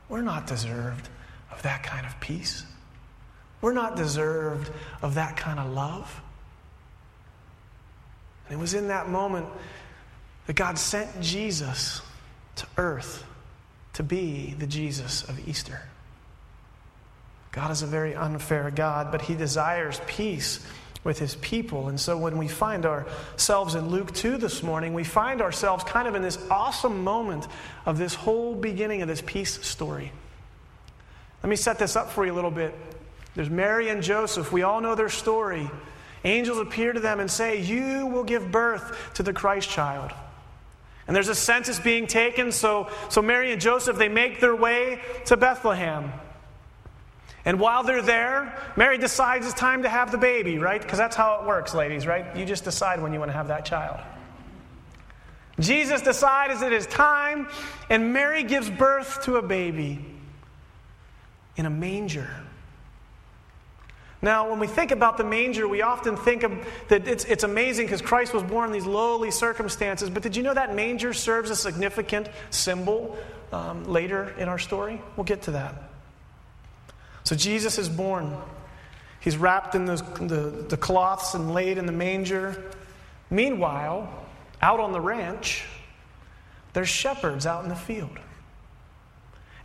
We're 0.07 0.21
not 0.21 0.45
deserved 0.45 1.09
of 1.51 1.63
that 1.63 1.81
kind 1.81 2.05
of 2.05 2.19
peace. 2.19 2.63
We're 3.59 3.73
not 3.73 3.95
deserved 3.95 4.69
of 5.01 5.15
that 5.15 5.35
kind 5.35 5.59
of 5.59 5.73
love. 5.73 6.21
And 8.47 8.55
it 8.55 8.61
was 8.61 8.75
in 8.75 8.89
that 8.89 9.09
moment 9.09 9.47
that 10.45 10.55
God 10.55 10.77
sent 10.77 11.21
Jesus 11.21 12.01
to 12.57 12.67
earth 12.77 13.23
to 13.93 14.03
be 14.03 14.53
the 14.59 14.67
Jesus 14.67 15.23
of 15.23 15.47
Easter. 15.47 15.81
God 17.55 17.71
is 17.71 17.81
a 17.81 17.87
very 17.87 18.13
unfair 18.13 18.69
God, 18.69 19.13
but 19.13 19.21
He 19.21 19.33
desires 19.33 20.01
peace 20.07 20.59
with 21.05 21.19
His 21.19 21.35
people. 21.35 21.87
And 21.87 21.97
so 21.97 22.17
when 22.17 22.37
we 22.37 22.49
find 22.49 22.85
ourselves 22.85 23.75
in 23.75 23.87
Luke 23.87 24.13
2 24.13 24.35
this 24.35 24.61
morning, 24.61 24.93
we 24.93 25.05
find 25.05 25.41
ourselves 25.41 25.85
kind 25.85 26.05
of 26.05 26.15
in 26.15 26.21
this 26.21 26.37
awesome 26.51 27.05
moment 27.05 27.47
of 27.85 27.97
this 27.97 28.13
whole 28.13 28.55
beginning 28.55 29.01
of 29.01 29.07
this 29.07 29.21
peace 29.25 29.65
story. 29.65 30.11
Let 31.43 31.49
me 31.49 31.55
set 31.55 31.79
this 31.79 31.95
up 31.95 32.11
for 32.11 32.25
you 32.25 32.33
a 32.33 32.35
little 32.35 32.51
bit. 32.51 32.75
There's 33.35 33.49
Mary 33.49 33.87
and 33.87 34.03
Joseph. 34.03 34.51
We 34.51 34.63
all 34.63 34.81
know 34.81 34.95
their 34.95 35.09
story. 35.09 35.69
Angels 36.25 36.57
appear 36.57 36.91
to 36.91 36.99
them 36.99 37.21
and 37.21 37.31
say, 37.31 37.61
You 37.61 38.07
will 38.07 38.23
give 38.23 38.51
birth 38.51 39.13
to 39.13 39.23
the 39.23 39.31
Christ 39.31 39.69
child. 39.69 40.11
And 41.07 41.15
there's 41.15 41.29
a 41.29 41.35
census 41.35 41.79
being 41.79 42.07
taken, 42.07 42.51
so, 42.51 42.89
so 43.09 43.21
Mary 43.21 43.53
and 43.53 43.61
Joseph, 43.61 43.95
they 43.95 44.09
make 44.09 44.41
their 44.41 44.55
way 44.55 44.99
to 45.25 45.37
Bethlehem. 45.37 46.11
And 47.45 47.59
while 47.59 47.83
they're 47.83 48.01
there, 48.01 48.59
Mary 48.75 48.97
decides 48.97 49.45
it's 49.45 49.53
time 49.53 49.83
to 49.83 49.89
have 49.89 50.11
the 50.11 50.17
baby, 50.17 50.57
right? 50.57 50.81
Because 50.81 50.97
that's 50.97 51.15
how 51.15 51.39
it 51.39 51.47
works, 51.47 51.75
ladies, 51.75 52.07
right? 52.07 52.35
You 52.35 52.43
just 52.43 52.63
decide 52.63 53.01
when 53.01 53.13
you 53.13 53.19
want 53.19 53.29
to 53.29 53.37
have 53.37 53.49
that 53.49 53.65
child. 53.65 53.99
Jesus 55.59 56.01
decides 56.01 56.61
it 56.63 56.73
is 56.73 56.87
time, 56.87 57.47
and 57.89 58.11
Mary 58.11 58.43
gives 58.43 58.69
birth 58.69 59.23
to 59.23 59.37
a 59.37 59.41
baby 59.41 60.03
in 61.55 61.65
a 61.65 61.69
manger. 61.69 62.29
Now, 64.21 64.49
when 64.49 64.59
we 64.59 64.65
think 64.67 64.89
about 64.89 65.17
the 65.17 65.23
manger, 65.23 65.67
we 65.67 65.83
often 65.83 66.17
think 66.17 66.43
that 66.87 67.07
it's, 67.07 67.25
it's 67.25 67.43
amazing 67.43 67.85
because 67.85 68.01
Christ 68.01 68.33
was 68.33 68.41
born 68.41 68.67
in 68.67 68.73
these 68.73 68.87
lowly 68.87 69.29
circumstances. 69.29 70.09
But 70.09 70.23
did 70.23 70.35
you 70.35 70.41
know 70.41 70.53
that 70.53 70.75
manger 70.75 71.13
serves 71.13 71.51
a 71.51 71.55
significant 71.55 72.27
symbol 72.49 73.15
um, 73.51 73.85
later 73.85 74.33
in 74.39 74.49
our 74.49 74.57
story? 74.57 74.99
We'll 75.15 75.25
get 75.25 75.43
to 75.43 75.51
that. 75.51 75.75
So 77.25 77.35
Jesus 77.35 77.77
is 77.77 77.89
born. 77.89 78.35
He's 79.19 79.35
wrapped 79.35 79.75
in 79.75 79.85
the, 79.85 79.95
the, 79.95 80.65
the 80.69 80.77
cloths 80.77 81.33
and 81.33 81.53
laid 81.53 81.77
in 81.77 81.87
the 81.87 81.91
manger. 81.91 82.71
Meanwhile, 83.29 84.07
out 84.61 84.79
on 84.79 84.91
the 84.91 85.01
ranch, 85.01 85.65
there's 86.73 86.89
shepherds 86.89 87.45
out 87.45 87.63
in 87.63 87.69
the 87.69 87.75
field. 87.75 88.17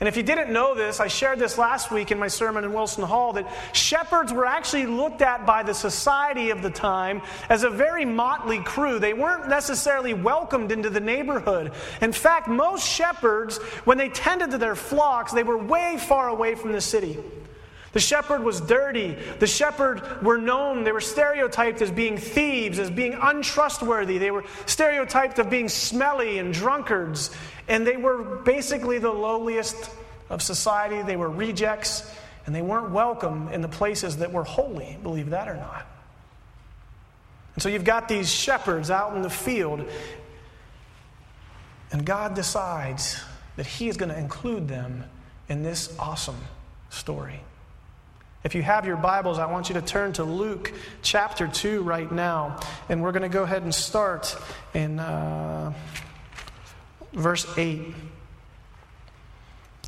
And 0.00 0.09
if 0.09 0.17
you 0.17 0.23
didn't 0.23 0.50
know 0.50 0.75
this, 0.75 0.99
I 0.99 1.09
shared 1.09 1.38
this 1.38 1.59
last 1.59 1.90
week 1.90 2.11
in 2.11 2.19
my 2.19 2.29
sermon 2.29 2.64
in 2.64 2.73
Wilson 2.73 3.05
Hall 3.05 3.35
that 3.35 3.47
shepherds 3.75 4.33
were 4.33 4.47
actually 4.47 4.87
looked 4.87 5.21
at 5.21 5.45
by 5.45 5.62
the 5.62 5.75
society 5.75 6.49
of 6.49 6.62
the 6.62 6.71
time 6.71 7.21
as 7.50 7.64
a 7.64 7.69
very 7.69 8.07
motley 8.07 8.61
crew. 8.61 8.99
They 8.99 9.12
weren't 9.12 9.50
necessarily 9.50 10.14
welcomed 10.14 10.73
into 10.73 10.88
the 10.88 11.00
neighborhood. 11.00 11.73
In 12.00 12.12
fact, 12.12 12.49
most 12.49 12.88
shepherds, 12.88 13.59
when 13.85 13.99
they 13.99 14.09
tended 14.09 14.52
to 14.52 14.59
their 14.59 14.75
flocks, 14.75 15.33
they 15.33 15.43
were 15.43 15.59
way 15.59 15.99
far 15.99 16.31
away 16.31 16.55
from 16.55 16.73
the 16.73 16.81
city. 16.81 17.19
The 17.92 18.00
shepherd 18.00 18.44
was 18.44 18.61
dirty. 18.61 19.16
The 19.40 19.47
shepherd 19.47 20.23
were 20.23 20.38
known, 20.38 20.85
they 20.85 20.92
were 20.92 21.00
stereotyped 21.00 21.82
as 21.82 21.90
being 21.90 22.16
thieves, 22.16 22.78
as 22.78 22.90
being 22.90 23.18
untrustworthy. 23.20 24.18
They 24.18 24.30
were 24.30 24.44
stereotyped 24.66 25.38
of 25.40 25.50
being 25.50 25.68
smelly 25.68 26.38
and 26.38 26.54
drunkards. 26.54 27.30
And 27.66 27.87
they 27.87 27.97
were 27.97 28.37
basically 28.38 28.99
the 28.99 29.11
lowliest 29.11 29.90
of 30.28 30.40
society. 30.40 31.02
They 31.02 31.16
were 31.16 31.28
rejects, 31.28 32.09
and 32.47 32.54
they 32.54 32.62
weren't 32.62 32.90
welcome 32.90 33.49
in 33.49 33.61
the 33.61 33.68
places 33.68 34.18
that 34.18 34.32
were 34.32 34.44
holy, 34.44 34.97
believe 35.02 35.30
that 35.30 35.49
or 35.49 35.56
not. 35.56 35.87
And 37.54 37.62
so 37.62 37.68
you've 37.68 37.85
got 37.85 38.09
these 38.09 38.32
shepherds 38.32 38.90
out 38.90 39.16
in 39.16 39.23
the 39.23 39.30
field, 39.30 39.85
and 41.90 42.04
God 42.04 42.35
decides 42.35 43.20
that 43.56 43.66
He 43.66 43.88
is 43.88 43.97
going 43.97 44.11
to 44.11 44.18
include 44.18 44.68
them 44.68 45.04
in 45.49 45.64
this 45.64 45.92
awesome 45.99 46.38
story. 46.90 47.40
If 48.42 48.54
you 48.54 48.62
have 48.62 48.87
your 48.87 48.97
Bibles, 48.97 49.38
I 49.38 49.47
want 49.47 49.68
you 49.68 49.75
to 49.75 49.82
turn 49.82 50.14
to 50.14 50.25
Luke 50.25 50.73
chapter 51.02 51.47
2 51.47 51.82
right 51.82 52.11
now. 52.11 52.59
And 52.88 53.02
we're 53.02 53.12
going 53.12 53.23
to 53.23 53.28
go 53.28 53.42
ahead 53.42 53.62
and 53.62 53.75
start 53.75 54.35
in 54.73 54.99
uh, 54.99 55.75
verse 57.12 57.47
8. 57.59 57.94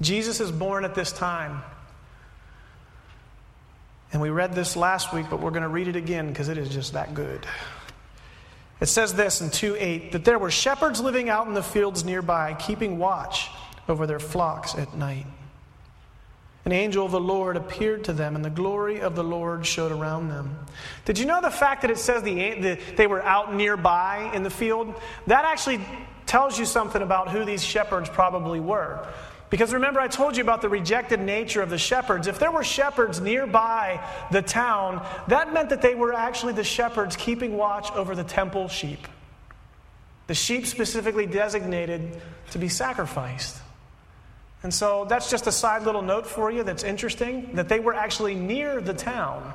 Jesus 0.02 0.40
is 0.40 0.50
born 0.50 0.84
at 0.84 0.94
this 0.94 1.12
time. 1.12 1.62
And 4.12 4.20
we 4.20 4.28
read 4.28 4.54
this 4.54 4.76
last 4.76 5.14
week, 5.14 5.26
but 5.30 5.40
we're 5.40 5.50
going 5.50 5.62
to 5.62 5.68
read 5.68 5.88
it 5.88 5.96
again 5.96 6.28
because 6.28 6.50
it 6.50 6.58
is 6.58 6.68
just 6.68 6.92
that 6.92 7.14
good. 7.14 7.46
It 8.82 8.86
says 8.86 9.14
this 9.14 9.40
in 9.40 9.48
2 9.48 9.76
8 9.78 10.12
that 10.12 10.26
there 10.26 10.38
were 10.38 10.50
shepherds 10.50 11.00
living 11.00 11.30
out 11.30 11.46
in 11.46 11.54
the 11.54 11.62
fields 11.62 12.04
nearby, 12.04 12.52
keeping 12.58 12.98
watch 12.98 13.48
over 13.88 14.06
their 14.06 14.18
flocks 14.18 14.74
at 14.74 14.94
night. 14.94 15.24
An 16.64 16.70
angel 16.70 17.04
of 17.04 17.10
the 17.10 17.20
Lord 17.20 17.56
appeared 17.56 18.04
to 18.04 18.12
them, 18.12 18.36
and 18.36 18.44
the 18.44 18.50
glory 18.50 19.00
of 19.00 19.16
the 19.16 19.24
Lord 19.24 19.66
showed 19.66 19.90
around 19.90 20.28
them. 20.28 20.56
Did 21.04 21.18
you 21.18 21.26
know 21.26 21.40
the 21.40 21.50
fact 21.50 21.82
that 21.82 21.90
it 21.90 21.98
says 21.98 22.22
the, 22.22 22.34
the, 22.34 22.78
they 22.96 23.08
were 23.08 23.22
out 23.22 23.52
nearby 23.52 24.30
in 24.32 24.44
the 24.44 24.50
field? 24.50 24.94
That 25.26 25.44
actually 25.44 25.80
tells 26.24 26.58
you 26.58 26.64
something 26.64 27.02
about 27.02 27.30
who 27.30 27.44
these 27.44 27.64
shepherds 27.64 28.08
probably 28.08 28.60
were. 28.60 29.06
Because 29.50 29.74
remember, 29.74 30.00
I 30.00 30.08
told 30.08 30.36
you 30.36 30.42
about 30.42 30.62
the 30.62 30.68
rejected 30.68 31.20
nature 31.20 31.60
of 31.60 31.68
the 31.68 31.76
shepherds. 31.76 32.26
If 32.26 32.38
there 32.38 32.50
were 32.50 32.64
shepherds 32.64 33.20
nearby 33.20 34.00
the 34.30 34.40
town, 34.40 35.06
that 35.28 35.52
meant 35.52 35.68
that 35.70 35.82
they 35.82 35.94
were 35.94 36.14
actually 36.14 36.54
the 36.54 36.64
shepherds 36.64 37.16
keeping 37.16 37.56
watch 37.56 37.90
over 37.92 38.14
the 38.14 38.24
temple 38.24 38.68
sheep. 38.68 39.06
The 40.28 40.34
sheep 40.34 40.64
specifically 40.64 41.26
designated 41.26 42.22
to 42.52 42.58
be 42.58 42.68
sacrificed. 42.68 43.61
And 44.62 44.72
so 44.72 45.04
that's 45.08 45.28
just 45.30 45.46
a 45.46 45.52
side 45.52 45.82
little 45.82 46.02
note 46.02 46.26
for 46.26 46.50
you 46.50 46.62
that's 46.62 46.84
interesting 46.84 47.54
that 47.54 47.68
they 47.68 47.80
were 47.80 47.94
actually 47.94 48.34
near 48.34 48.80
the 48.80 48.94
town. 48.94 49.54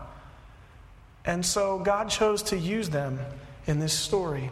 And 1.24 1.46
so 1.46 1.80
God 1.80 2.10
chose 2.10 2.44
to 2.44 2.58
use 2.58 2.90
them 2.90 3.20
in 3.66 3.80
this 3.80 3.94
story. 3.94 4.50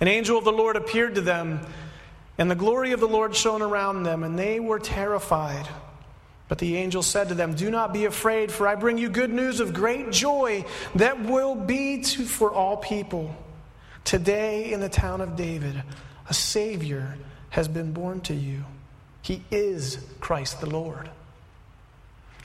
An 0.00 0.08
angel 0.08 0.38
of 0.38 0.44
the 0.44 0.52
Lord 0.52 0.76
appeared 0.76 1.14
to 1.14 1.20
them, 1.20 1.60
and 2.38 2.50
the 2.50 2.54
glory 2.54 2.92
of 2.92 3.00
the 3.00 3.08
Lord 3.08 3.34
shone 3.34 3.62
around 3.62 4.02
them, 4.02 4.22
and 4.22 4.38
they 4.38 4.60
were 4.60 4.78
terrified. 4.78 5.66
But 6.48 6.58
the 6.58 6.76
angel 6.76 7.02
said 7.02 7.28
to 7.28 7.34
them, 7.34 7.54
Do 7.54 7.70
not 7.70 7.92
be 7.92 8.04
afraid, 8.04 8.52
for 8.52 8.68
I 8.68 8.74
bring 8.74 8.98
you 8.98 9.08
good 9.08 9.32
news 9.32 9.58
of 9.58 9.72
great 9.72 10.12
joy 10.12 10.64
that 10.94 11.24
will 11.24 11.54
be 11.54 12.02
to, 12.02 12.24
for 12.24 12.52
all 12.52 12.76
people. 12.76 13.34
Today 14.04 14.72
in 14.72 14.80
the 14.80 14.88
town 14.88 15.20
of 15.20 15.34
David, 15.34 15.82
a 16.28 16.34
Savior 16.34 17.16
has 17.50 17.66
been 17.66 17.92
born 17.92 18.20
to 18.22 18.34
you. 18.34 18.64
He 19.26 19.42
is 19.50 19.98
Christ 20.20 20.60
the 20.60 20.70
Lord. 20.70 21.10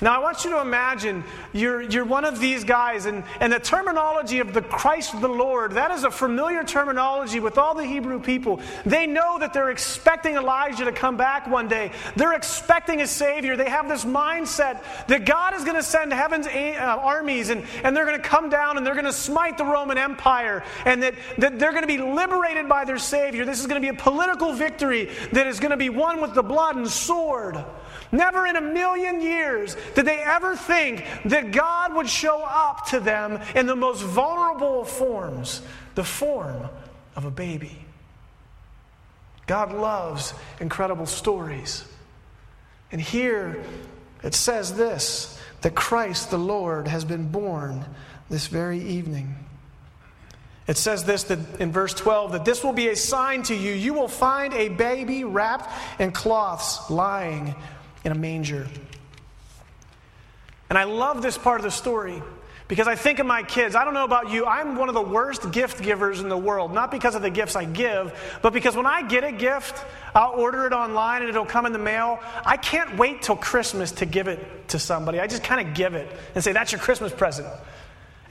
Now, 0.01 0.15
I 0.15 0.23
want 0.23 0.43
you 0.43 0.49
to 0.51 0.61
imagine 0.61 1.23
you're, 1.53 1.79
you're 1.81 2.05
one 2.05 2.25
of 2.25 2.39
these 2.39 2.63
guys, 2.63 3.05
and, 3.05 3.23
and 3.39 3.53
the 3.53 3.59
terminology 3.59 4.39
of 4.39 4.51
the 4.51 4.63
Christ 4.63 5.19
the 5.21 5.27
Lord, 5.27 5.73
that 5.73 5.91
is 5.91 6.03
a 6.03 6.09
familiar 6.09 6.63
terminology 6.63 7.39
with 7.39 7.59
all 7.59 7.75
the 7.75 7.85
Hebrew 7.85 8.19
people. 8.19 8.61
They 8.83 9.05
know 9.05 9.37
that 9.37 9.53
they're 9.53 9.69
expecting 9.69 10.35
Elijah 10.35 10.85
to 10.85 10.91
come 10.91 11.17
back 11.17 11.47
one 11.47 11.67
day. 11.67 11.91
They're 12.15 12.33
expecting 12.33 13.01
a 13.01 13.07
Savior. 13.07 13.55
They 13.55 13.69
have 13.69 13.87
this 13.87 14.03
mindset 14.03 14.81
that 15.07 15.25
God 15.25 15.53
is 15.53 15.63
going 15.63 15.75
to 15.75 15.83
send 15.83 16.11
heaven's 16.11 16.47
uh, 16.47 16.97
armies, 16.99 17.49
and, 17.49 17.63
and 17.83 17.95
they're 17.95 18.05
going 18.05 18.19
to 18.19 18.27
come 18.27 18.49
down 18.49 18.77
and 18.77 18.85
they're 18.85 18.95
going 18.95 19.05
to 19.05 19.13
smite 19.13 19.59
the 19.59 19.65
Roman 19.65 19.99
Empire, 19.99 20.63
and 20.85 21.03
that, 21.03 21.13
that 21.37 21.59
they're 21.59 21.73
going 21.73 21.83
to 21.83 21.87
be 21.87 21.99
liberated 21.99 22.67
by 22.67 22.85
their 22.85 22.97
Savior. 22.97 23.45
This 23.45 23.59
is 23.59 23.67
going 23.67 23.79
to 23.79 23.85
be 23.85 23.95
a 23.95 24.01
political 24.01 24.53
victory 24.53 25.09
that 25.31 25.45
is 25.45 25.59
going 25.59 25.71
to 25.71 25.77
be 25.77 25.89
won 25.89 26.21
with 26.21 26.33
the 26.33 26.43
blood 26.43 26.75
and 26.75 26.87
sword. 26.87 27.63
Never 28.11 28.45
in 28.45 28.57
a 28.57 28.61
million 28.61 29.21
years 29.21 29.77
did 29.95 30.05
they 30.05 30.19
ever 30.19 30.55
think 30.55 31.05
that 31.25 31.51
God 31.51 31.95
would 31.95 32.09
show 32.09 32.41
up 32.43 32.87
to 32.87 32.99
them 32.99 33.39
in 33.55 33.67
the 33.67 33.75
most 33.75 34.01
vulnerable 34.01 34.81
of 34.81 34.89
forms 34.89 35.61
the 35.95 36.03
form 36.03 36.69
of 37.15 37.25
a 37.25 37.31
baby. 37.31 37.77
God 39.47 39.73
loves 39.73 40.33
incredible 40.59 41.05
stories. 41.05 41.85
And 42.91 42.99
here 42.99 43.63
it 44.23 44.33
says 44.33 44.75
this 44.75 45.37
that 45.61 45.75
Christ 45.75 46.31
the 46.31 46.37
Lord 46.37 46.87
has 46.87 47.05
been 47.05 47.29
born 47.29 47.85
this 48.29 48.47
very 48.47 48.79
evening. 48.79 49.35
It 50.67 50.77
says 50.77 51.03
this 51.03 51.23
that 51.25 51.59
in 51.59 51.71
verse 51.71 51.93
12 51.93 52.31
that 52.31 52.45
this 52.45 52.63
will 52.63 52.73
be 52.73 52.89
a 52.89 52.95
sign 52.95 53.43
to 53.43 53.55
you. 53.55 53.73
You 53.73 53.93
will 53.93 54.07
find 54.07 54.53
a 54.53 54.69
baby 54.69 55.23
wrapped 55.23 55.69
in 55.99 56.11
cloths 56.11 56.89
lying 56.89 57.55
in 58.03 58.11
a 58.11 58.15
manger. 58.15 58.67
And 60.69 60.77
I 60.77 60.85
love 60.85 61.21
this 61.21 61.37
part 61.37 61.59
of 61.59 61.63
the 61.63 61.71
story 61.71 62.21
because 62.67 62.87
I 62.87 62.95
think 62.95 63.19
of 63.19 63.25
my 63.25 63.43
kids. 63.43 63.75
I 63.75 63.83
don't 63.83 63.93
know 63.93 64.05
about 64.05 64.29
you, 64.29 64.45
I'm 64.45 64.77
one 64.77 64.87
of 64.87 64.95
the 64.95 65.01
worst 65.01 65.51
gift 65.51 65.81
givers 65.81 66.21
in 66.21 66.29
the 66.29 66.37
world. 66.37 66.73
Not 66.73 66.89
because 66.89 67.15
of 67.15 67.21
the 67.21 67.29
gifts 67.29 67.57
I 67.57 67.65
give, 67.65 68.13
but 68.41 68.53
because 68.53 68.77
when 68.77 68.85
I 68.85 69.01
get 69.01 69.25
a 69.25 69.31
gift, 69.33 69.85
I'll 70.15 70.31
order 70.31 70.65
it 70.65 70.71
online 70.71 71.21
and 71.21 71.29
it'll 71.29 71.45
come 71.45 71.65
in 71.65 71.73
the 71.73 71.79
mail. 71.79 72.19
I 72.45 72.55
can't 72.55 72.97
wait 72.97 73.21
till 73.21 73.35
Christmas 73.35 73.91
to 73.93 74.05
give 74.05 74.29
it 74.29 74.69
to 74.69 74.79
somebody. 74.79 75.19
I 75.19 75.27
just 75.27 75.43
kind 75.43 75.67
of 75.67 75.73
give 75.73 75.95
it 75.95 76.09
and 76.33 76.41
say, 76.41 76.53
That's 76.53 76.71
your 76.71 76.79
Christmas 76.79 77.11
present. 77.11 77.49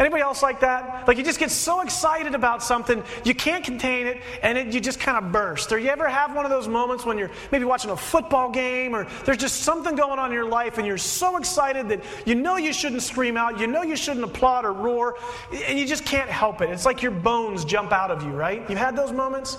Anybody 0.00 0.22
else 0.22 0.42
like 0.42 0.60
that? 0.60 1.06
Like 1.06 1.18
you 1.18 1.22
just 1.22 1.38
get 1.38 1.50
so 1.50 1.82
excited 1.82 2.34
about 2.34 2.62
something, 2.62 3.04
you 3.22 3.34
can't 3.34 3.62
contain 3.62 4.06
it, 4.06 4.22
and 4.42 4.56
it, 4.56 4.72
you 4.72 4.80
just 4.80 4.98
kind 4.98 5.22
of 5.22 5.30
burst. 5.30 5.72
Or 5.72 5.78
you 5.78 5.90
ever 5.90 6.08
have 6.08 6.34
one 6.34 6.46
of 6.46 6.50
those 6.50 6.68
moments 6.68 7.04
when 7.04 7.18
you're 7.18 7.30
maybe 7.52 7.66
watching 7.66 7.90
a 7.90 7.96
football 7.96 8.50
game, 8.50 8.96
or 8.96 9.06
there's 9.26 9.36
just 9.36 9.60
something 9.60 9.94
going 9.94 10.18
on 10.18 10.30
in 10.30 10.32
your 10.32 10.48
life, 10.48 10.78
and 10.78 10.86
you're 10.86 10.96
so 10.96 11.36
excited 11.36 11.90
that 11.90 12.02
you 12.24 12.34
know 12.34 12.56
you 12.56 12.72
shouldn't 12.72 13.02
scream 13.02 13.36
out, 13.36 13.60
you 13.60 13.66
know 13.66 13.82
you 13.82 13.94
shouldn't 13.94 14.24
applaud 14.24 14.64
or 14.64 14.72
roar, 14.72 15.18
and 15.52 15.78
you 15.78 15.86
just 15.86 16.06
can't 16.06 16.30
help 16.30 16.62
it. 16.62 16.70
It's 16.70 16.86
like 16.86 17.02
your 17.02 17.12
bones 17.12 17.66
jump 17.66 17.92
out 17.92 18.10
of 18.10 18.22
you, 18.22 18.30
right? 18.30 18.64
You've 18.70 18.78
had 18.78 18.96
those 18.96 19.12
moments? 19.12 19.58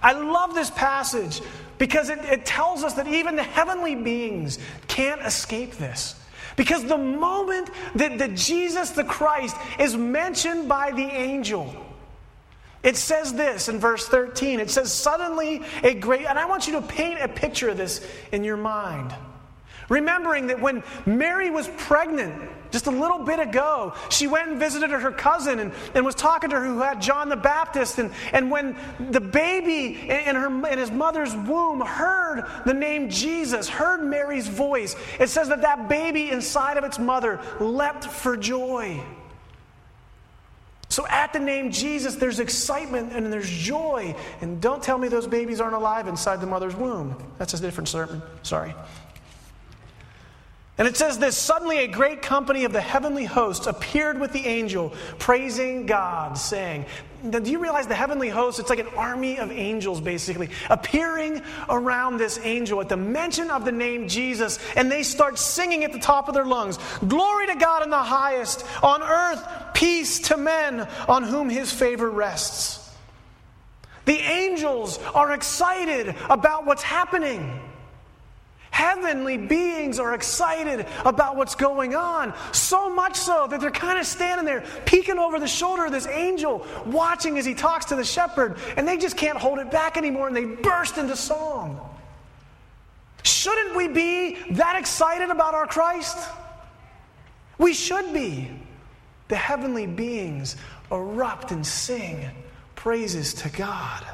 I 0.00 0.12
love 0.12 0.54
this 0.54 0.70
passage 0.70 1.40
because 1.78 2.10
it, 2.10 2.20
it 2.20 2.46
tells 2.46 2.84
us 2.84 2.94
that 2.94 3.08
even 3.08 3.34
the 3.34 3.42
heavenly 3.42 3.96
beings 3.96 4.60
can't 4.86 5.20
escape 5.22 5.72
this. 5.78 6.14
Because 6.56 6.84
the 6.84 6.98
moment 6.98 7.70
that, 7.94 8.18
that 8.18 8.34
Jesus 8.34 8.90
the 8.90 9.04
Christ 9.04 9.56
is 9.78 9.96
mentioned 9.96 10.68
by 10.68 10.90
the 10.90 11.02
angel, 11.02 11.74
it 12.82 12.96
says 12.96 13.34
this 13.34 13.68
in 13.68 13.78
verse 13.78 14.06
13. 14.06 14.60
It 14.60 14.70
says, 14.70 14.92
Suddenly 14.92 15.62
a 15.82 15.94
great, 15.94 16.26
and 16.26 16.38
I 16.38 16.46
want 16.46 16.66
you 16.66 16.74
to 16.74 16.82
paint 16.82 17.20
a 17.20 17.28
picture 17.28 17.68
of 17.68 17.76
this 17.76 18.06
in 18.32 18.42
your 18.44 18.56
mind. 18.56 19.14
Remembering 19.88 20.46
that 20.48 20.60
when 20.60 20.82
Mary 21.04 21.50
was 21.50 21.68
pregnant, 21.76 22.50
just 22.70 22.86
a 22.86 22.90
little 22.90 23.18
bit 23.18 23.40
ago, 23.40 23.94
she 24.08 24.26
went 24.26 24.48
and 24.48 24.58
visited 24.58 24.90
her 24.90 25.12
cousin 25.12 25.58
and, 25.58 25.72
and 25.94 26.04
was 26.04 26.14
talking 26.14 26.50
to 26.50 26.56
her 26.56 26.64
who 26.64 26.80
had 26.80 27.00
John 27.00 27.28
the 27.28 27.36
Baptist. 27.36 27.98
And, 27.98 28.10
and 28.32 28.50
when 28.50 28.76
the 29.10 29.20
baby 29.20 29.98
in, 30.08 30.36
her, 30.36 30.68
in 30.68 30.78
his 30.78 30.90
mother's 30.90 31.34
womb 31.34 31.80
heard 31.80 32.44
the 32.66 32.74
name 32.74 33.10
Jesus, 33.10 33.68
heard 33.68 34.02
Mary's 34.02 34.48
voice, 34.48 34.96
it 35.18 35.28
says 35.28 35.48
that 35.48 35.62
that 35.62 35.88
baby 35.88 36.30
inside 36.30 36.76
of 36.76 36.84
its 36.84 36.98
mother 36.98 37.40
leapt 37.60 38.04
for 38.04 38.36
joy. 38.36 39.00
So 40.90 41.06
at 41.06 41.32
the 41.32 41.38
name 41.38 41.70
Jesus, 41.70 42.16
there's 42.16 42.40
excitement 42.40 43.12
and 43.12 43.32
there's 43.32 43.48
joy. 43.48 44.16
And 44.40 44.60
don't 44.60 44.82
tell 44.82 44.98
me 44.98 45.06
those 45.06 45.28
babies 45.28 45.60
aren't 45.60 45.76
alive 45.76 46.08
inside 46.08 46.40
the 46.40 46.48
mother's 46.48 46.74
womb. 46.74 47.16
That's 47.38 47.54
a 47.54 47.60
different 47.60 47.88
sermon. 47.88 48.20
Sorry. 48.42 48.74
And 50.80 50.88
it 50.88 50.96
says 50.96 51.18
this 51.18 51.36
suddenly 51.36 51.80
a 51.80 51.86
great 51.86 52.22
company 52.22 52.64
of 52.64 52.72
the 52.72 52.80
heavenly 52.80 53.26
hosts 53.26 53.66
appeared 53.66 54.18
with 54.18 54.32
the 54.32 54.46
angel, 54.46 54.94
praising 55.18 55.84
God, 55.84 56.38
saying, 56.38 56.86
now, 57.22 57.38
Do 57.38 57.50
you 57.50 57.58
realize 57.58 57.86
the 57.86 57.94
heavenly 57.94 58.30
host? 58.30 58.58
It's 58.58 58.70
like 58.70 58.78
an 58.78 58.86
army 58.96 59.38
of 59.38 59.52
angels, 59.52 60.00
basically, 60.00 60.48
appearing 60.70 61.42
around 61.68 62.16
this 62.16 62.40
angel 62.42 62.80
at 62.80 62.88
the 62.88 62.96
mention 62.96 63.50
of 63.50 63.66
the 63.66 63.72
name 63.72 64.08
Jesus, 64.08 64.58
and 64.74 64.90
they 64.90 65.02
start 65.02 65.38
singing 65.38 65.84
at 65.84 65.92
the 65.92 65.98
top 65.98 66.28
of 66.28 66.34
their 66.34 66.46
lungs 66.46 66.78
Glory 67.06 67.48
to 67.48 67.56
God 67.56 67.82
in 67.82 67.90
the 67.90 67.98
highest, 67.98 68.64
on 68.82 69.02
earth, 69.02 69.46
peace 69.74 70.18
to 70.28 70.38
men 70.38 70.88
on 71.06 71.24
whom 71.24 71.50
his 71.50 71.70
favor 71.70 72.08
rests. 72.08 72.90
The 74.06 74.16
angels 74.16 74.98
are 75.14 75.32
excited 75.32 76.14
about 76.30 76.64
what's 76.64 76.82
happening. 76.82 77.60
Heavenly 78.80 79.36
beings 79.36 79.98
are 79.98 80.14
excited 80.14 80.86
about 81.04 81.36
what's 81.36 81.54
going 81.54 81.94
on. 81.94 82.32
So 82.52 82.88
much 82.88 83.14
so 83.14 83.46
that 83.46 83.60
they're 83.60 83.70
kind 83.70 83.98
of 83.98 84.06
standing 84.06 84.46
there, 84.46 84.64
peeking 84.86 85.18
over 85.18 85.38
the 85.38 85.46
shoulder 85.46 85.84
of 85.84 85.92
this 85.92 86.06
angel, 86.06 86.66
watching 86.86 87.36
as 87.36 87.44
he 87.44 87.52
talks 87.52 87.84
to 87.86 87.96
the 87.96 88.04
shepherd, 88.04 88.56
and 88.78 88.88
they 88.88 88.96
just 88.96 89.18
can't 89.18 89.36
hold 89.36 89.58
it 89.58 89.70
back 89.70 89.98
anymore 89.98 90.28
and 90.28 90.34
they 90.34 90.46
burst 90.46 90.96
into 90.96 91.14
song. 91.14 91.78
Shouldn't 93.22 93.76
we 93.76 93.86
be 93.86 94.38
that 94.52 94.76
excited 94.78 95.28
about 95.28 95.52
our 95.52 95.66
Christ? 95.66 96.16
We 97.58 97.74
should 97.74 98.14
be. 98.14 98.50
The 99.28 99.36
heavenly 99.36 99.88
beings 99.88 100.56
erupt 100.90 101.50
and 101.50 101.66
sing 101.66 102.30
praises 102.76 103.34
to 103.34 103.50
God. 103.50 104.06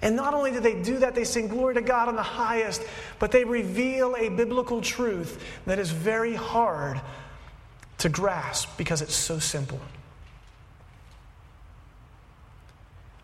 And 0.00 0.14
not 0.14 0.34
only 0.34 0.52
do 0.52 0.60
they 0.60 0.80
do 0.80 0.98
that, 0.98 1.14
they 1.14 1.24
sing 1.24 1.48
glory 1.48 1.74
to 1.74 1.80
God 1.80 2.08
on 2.08 2.14
the 2.14 2.22
highest, 2.22 2.82
but 3.18 3.32
they 3.32 3.44
reveal 3.44 4.14
a 4.16 4.28
biblical 4.28 4.80
truth 4.80 5.42
that 5.66 5.78
is 5.78 5.90
very 5.90 6.34
hard 6.34 7.00
to 7.98 8.08
grasp 8.08 8.78
because 8.78 9.02
it's 9.02 9.14
so 9.14 9.38
simple. 9.38 9.80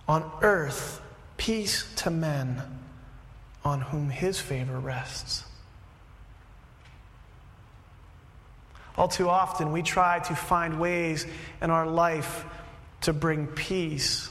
On 0.08 0.28
earth, 0.42 1.00
peace 1.36 1.86
to 1.96 2.10
men 2.10 2.62
on 3.64 3.80
whom 3.80 4.10
his 4.10 4.40
favor 4.40 4.78
rests. 4.78 5.44
All 8.96 9.08
too 9.08 9.28
often, 9.28 9.72
we 9.72 9.82
try 9.82 10.18
to 10.20 10.34
find 10.34 10.78
ways 10.78 11.26
in 11.62 11.70
our 11.70 11.86
life 11.86 12.44
to 13.02 13.12
bring 13.12 13.46
peace 13.46 14.28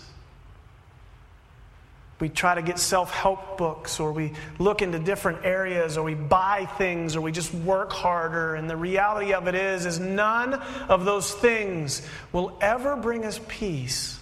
we 2.23 2.29
try 2.29 2.55
to 2.55 2.61
get 2.61 2.79
self 2.79 3.11
help 3.11 3.57
books, 3.57 3.99
or 3.99 4.13
we 4.13 4.31
look 4.57 4.81
into 4.81 4.97
different 4.97 5.43
areas, 5.43 5.97
or 5.97 6.03
we 6.03 6.15
buy 6.15 6.65
things, 6.77 7.17
or 7.17 7.21
we 7.21 7.33
just 7.33 7.53
work 7.53 7.91
harder. 7.91 8.55
And 8.55 8.69
the 8.69 8.77
reality 8.77 9.33
of 9.33 9.49
it 9.49 9.55
is, 9.55 9.85
is 9.85 9.99
none 9.99 10.53
of 10.53 11.03
those 11.03 11.33
things 11.33 12.01
will 12.31 12.57
ever 12.61 12.95
bring 12.95 13.25
us 13.25 13.41
peace 13.49 14.17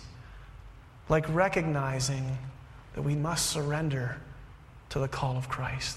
like 1.10 1.27
recognizing 1.29 2.39
that 2.96 3.03
we 3.03 3.13
must 3.13 3.51
surrender 3.51 4.17
to 4.89 4.98
the 4.98 5.08
call 5.08 5.38
of 5.38 5.48
Christ. 5.48 5.96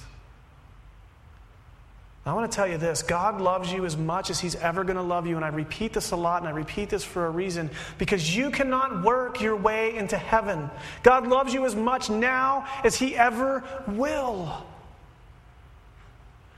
I 2.27 2.33
want 2.33 2.51
to 2.51 2.57
tell 2.57 2.67
you 2.67 2.79
this 2.79 3.03
God 3.03 3.41
loves 3.41 3.71
you 3.71 3.85
as 3.85 3.97
much 3.97 4.31
as 4.31 4.41
He's 4.41 4.55
ever 4.57 4.83
going 4.83 4.97
to 4.97 5.03
love 5.03 5.27
you. 5.27 5.37
And 5.37 5.45
I 5.45 5.49
repeat 5.49 5.93
this 5.93 6.11
a 6.13 6.17
lot, 6.17 6.41
and 6.41 6.49
I 6.49 6.53
repeat 6.53 6.89
this 6.89 7.05
for 7.05 7.27
a 7.27 7.31
reason 7.31 7.71
because 7.99 8.35
you 8.35 8.51
cannot 8.51 9.03
work 9.03 9.43
your 9.43 9.57
way 9.57 9.97
into 9.97 10.17
heaven. 10.17 10.71
God 11.03 11.27
loves 11.27 11.53
you 11.53 11.67
as 11.67 11.77
much 11.77 12.09
now 12.09 12.67
as 12.83 12.95
He 12.95 13.15
ever 13.15 13.63
will. 13.87 14.65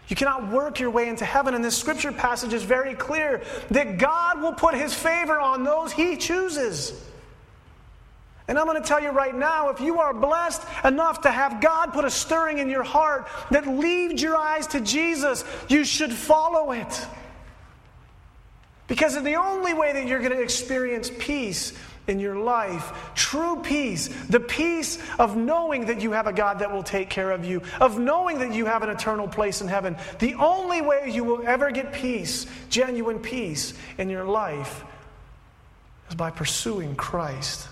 You 0.09 0.15
cannot 0.15 0.53
work 0.53 0.79
your 0.79 0.91
way 0.91 1.09
into 1.09 1.25
heaven. 1.25 1.55
And 1.55 1.65
this 1.65 1.77
scripture 1.77 2.13
passage 2.13 2.53
is 2.53 2.63
very 2.63 2.95
clear 2.95 3.43
that 3.71 3.99
God 3.99 4.41
will 4.41 4.53
put 4.53 4.75
His 4.75 4.95
favor 4.95 5.41
on 5.41 5.65
those 5.65 5.91
He 5.91 6.17
chooses. 6.17 6.93
And 8.49 8.59
I'm 8.59 8.67
going 8.67 8.81
to 8.81 8.87
tell 8.87 9.03
you 9.03 9.11
right 9.11 9.35
now 9.35 9.71
if 9.71 9.81
you 9.81 9.99
are 9.99 10.15
blessed 10.15 10.63
enough 10.85 11.23
to 11.23 11.31
have 11.31 11.61
God 11.61 11.93
put 11.93 12.05
a 12.05 12.11
stirring 12.11 12.59
in 12.59 12.69
your 12.69 12.85
heart 12.85 13.27
that 13.51 13.67
leads 13.67 14.23
your 14.23 14.37
eyes 14.37 14.69
to 14.69 14.81
Jesus, 14.81 15.45
you 15.69 15.85
should 15.85 16.13
follow 16.13 16.71
it. 16.71 17.07
Because 18.87 19.21
the 19.21 19.35
only 19.35 19.75
way 19.75 19.93
that 19.95 20.07
you're 20.07 20.21
going 20.21 20.31
to 20.31 20.41
experience 20.41 21.11
peace 21.19 21.73
in 22.07 22.21
your 22.21 22.37
life, 22.37 22.93
true 23.17 23.61
peace, 23.65 24.09
the 24.29 24.39
peace 24.39 25.03
of 25.19 25.37
knowing 25.37 25.87
that 25.87 26.01
you 26.01 26.13
have 26.13 26.29
a 26.29 26.33
God 26.33 26.61
that 26.61 26.71
will 26.71 26.85
take 26.85 27.11
care 27.11 27.33
of 27.33 27.45
you, 27.45 27.63
of 27.81 27.99
knowing 27.99 28.39
that 28.39 28.55
you 28.55 28.65
have 28.67 28.85
an 28.85 28.91
eternal 28.91 29.27
place 29.27 29.61
in 29.61 29.67
heaven, 29.67 29.97
the 30.21 30.35
only 30.35 30.83
way 30.83 31.11
you 31.13 31.25
will 31.25 31.45
ever 31.45 31.73
get 31.73 31.93
peace, 31.93 32.47
genuine 32.71 33.19
peace 33.19 33.75
in 33.99 34.09
your 34.09 34.25
life, 34.25 34.85
is 36.09 36.15
by 36.15 36.31
pursuing 36.31 36.95
Christ 36.95 37.67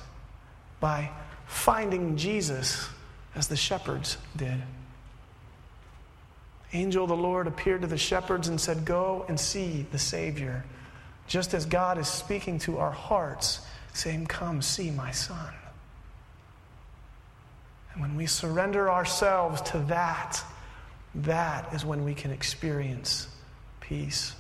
by 0.84 1.08
finding 1.46 2.14
Jesus 2.14 2.90
as 3.34 3.48
the 3.48 3.56
shepherds 3.56 4.18
did. 4.36 4.62
Angel 6.74 7.04
of 7.04 7.08
the 7.08 7.16
Lord 7.16 7.46
appeared 7.46 7.80
to 7.80 7.86
the 7.86 7.96
shepherds 7.96 8.48
and 8.48 8.60
said, 8.60 8.84
Go 8.84 9.24
and 9.26 9.40
see 9.40 9.86
the 9.92 9.98
Savior. 9.98 10.62
Just 11.26 11.54
as 11.54 11.64
God 11.64 11.96
is 11.96 12.06
speaking 12.06 12.58
to 12.58 12.76
our 12.76 12.90
hearts, 12.90 13.60
saying, 13.94 14.26
Come, 14.26 14.60
see 14.60 14.90
my 14.90 15.10
Son. 15.10 15.54
And 17.94 18.02
when 18.02 18.14
we 18.14 18.26
surrender 18.26 18.90
ourselves 18.90 19.62
to 19.70 19.78
that, 19.88 20.38
that 21.14 21.72
is 21.72 21.82
when 21.86 22.04
we 22.04 22.12
can 22.12 22.30
experience 22.30 23.26
peace. 23.80 24.34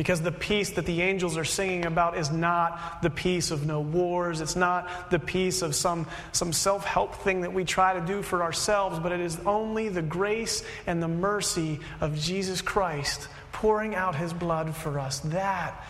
Because 0.00 0.22
the 0.22 0.32
peace 0.32 0.70
that 0.70 0.86
the 0.86 1.02
angels 1.02 1.36
are 1.36 1.44
singing 1.44 1.84
about 1.84 2.16
is 2.16 2.30
not 2.30 3.02
the 3.02 3.10
peace 3.10 3.50
of 3.50 3.66
no 3.66 3.82
wars. 3.82 4.40
It's 4.40 4.56
not 4.56 5.10
the 5.10 5.18
peace 5.18 5.60
of 5.60 5.74
some, 5.74 6.06
some 6.32 6.54
self 6.54 6.86
help 6.86 7.16
thing 7.16 7.42
that 7.42 7.52
we 7.52 7.66
try 7.66 7.92
to 7.92 8.00
do 8.00 8.22
for 8.22 8.42
ourselves, 8.42 8.98
but 8.98 9.12
it 9.12 9.20
is 9.20 9.38
only 9.40 9.90
the 9.90 10.00
grace 10.00 10.64
and 10.86 11.02
the 11.02 11.08
mercy 11.08 11.80
of 12.00 12.18
Jesus 12.18 12.62
Christ 12.62 13.28
pouring 13.52 13.94
out 13.94 14.14
his 14.14 14.32
blood 14.32 14.74
for 14.74 14.98
us. 14.98 15.20
That 15.20 15.84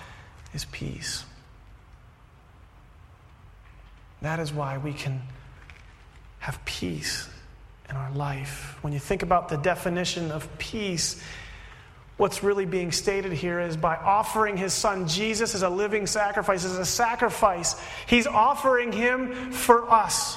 is 0.54 0.64
peace. 0.64 1.24
That 4.22 4.40
is 4.40 4.52
why 4.52 4.78
we 4.78 4.92
can 4.92 5.22
have 6.40 6.64
peace 6.64 7.28
in 7.88 7.94
our 7.94 8.10
life. 8.10 8.76
When 8.80 8.92
you 8.92 8.98
think 8.98 9.22
about 9.22 9.48
the 9.48 9.56
definition 9.56 10.32
of 10.32 10.58
peace, 10.58 11.22
what's 12.20 12.42
really 12.42 12.66
being 12.66 12.92
stated 12.92 13.32
here 13.32 13.58
is 13.60 13.78
by 13.78 13.96
offering 13.96 14.58
his 14.58 14.74
son 14.74 15.08
Jesus 15.08 15.54
as 15.54 15.62
a 15.62 15.70
living 15.70 16.06
sacrifice, 16.06 16.66
as 16.66 16.76
a 16.76 16.84
sacrifice, 16.84 17.80
he's 18.06 18.26
offering 18.26 18.92
him 18.92 19.50
for 19.52 19.90
us 19.90 20.36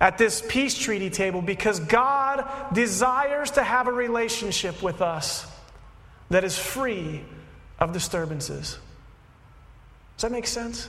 at 0.00 0.16
this 0.16 0.44
peace 0.48 0.78
treaty 0.78 1.10
table 1.10 1.42
because 1.42 1.80
God 1.80 2.48
desires 2.72 3.50
to 3.52 3.64
have 3.64 3.88
a 3.88 3.92
relationship 3.92 4.80
with 4.80 5.02
us 5.02 5.44
that 6.30 6.44
is 6.44 6.56
free 6.56 7.24
of 7.80 7.92
disturbances. 7.92 8.78
Does 10.16 10.22
that 10.22 10.30
make 10.30 10.46
sense? 10.46 10.88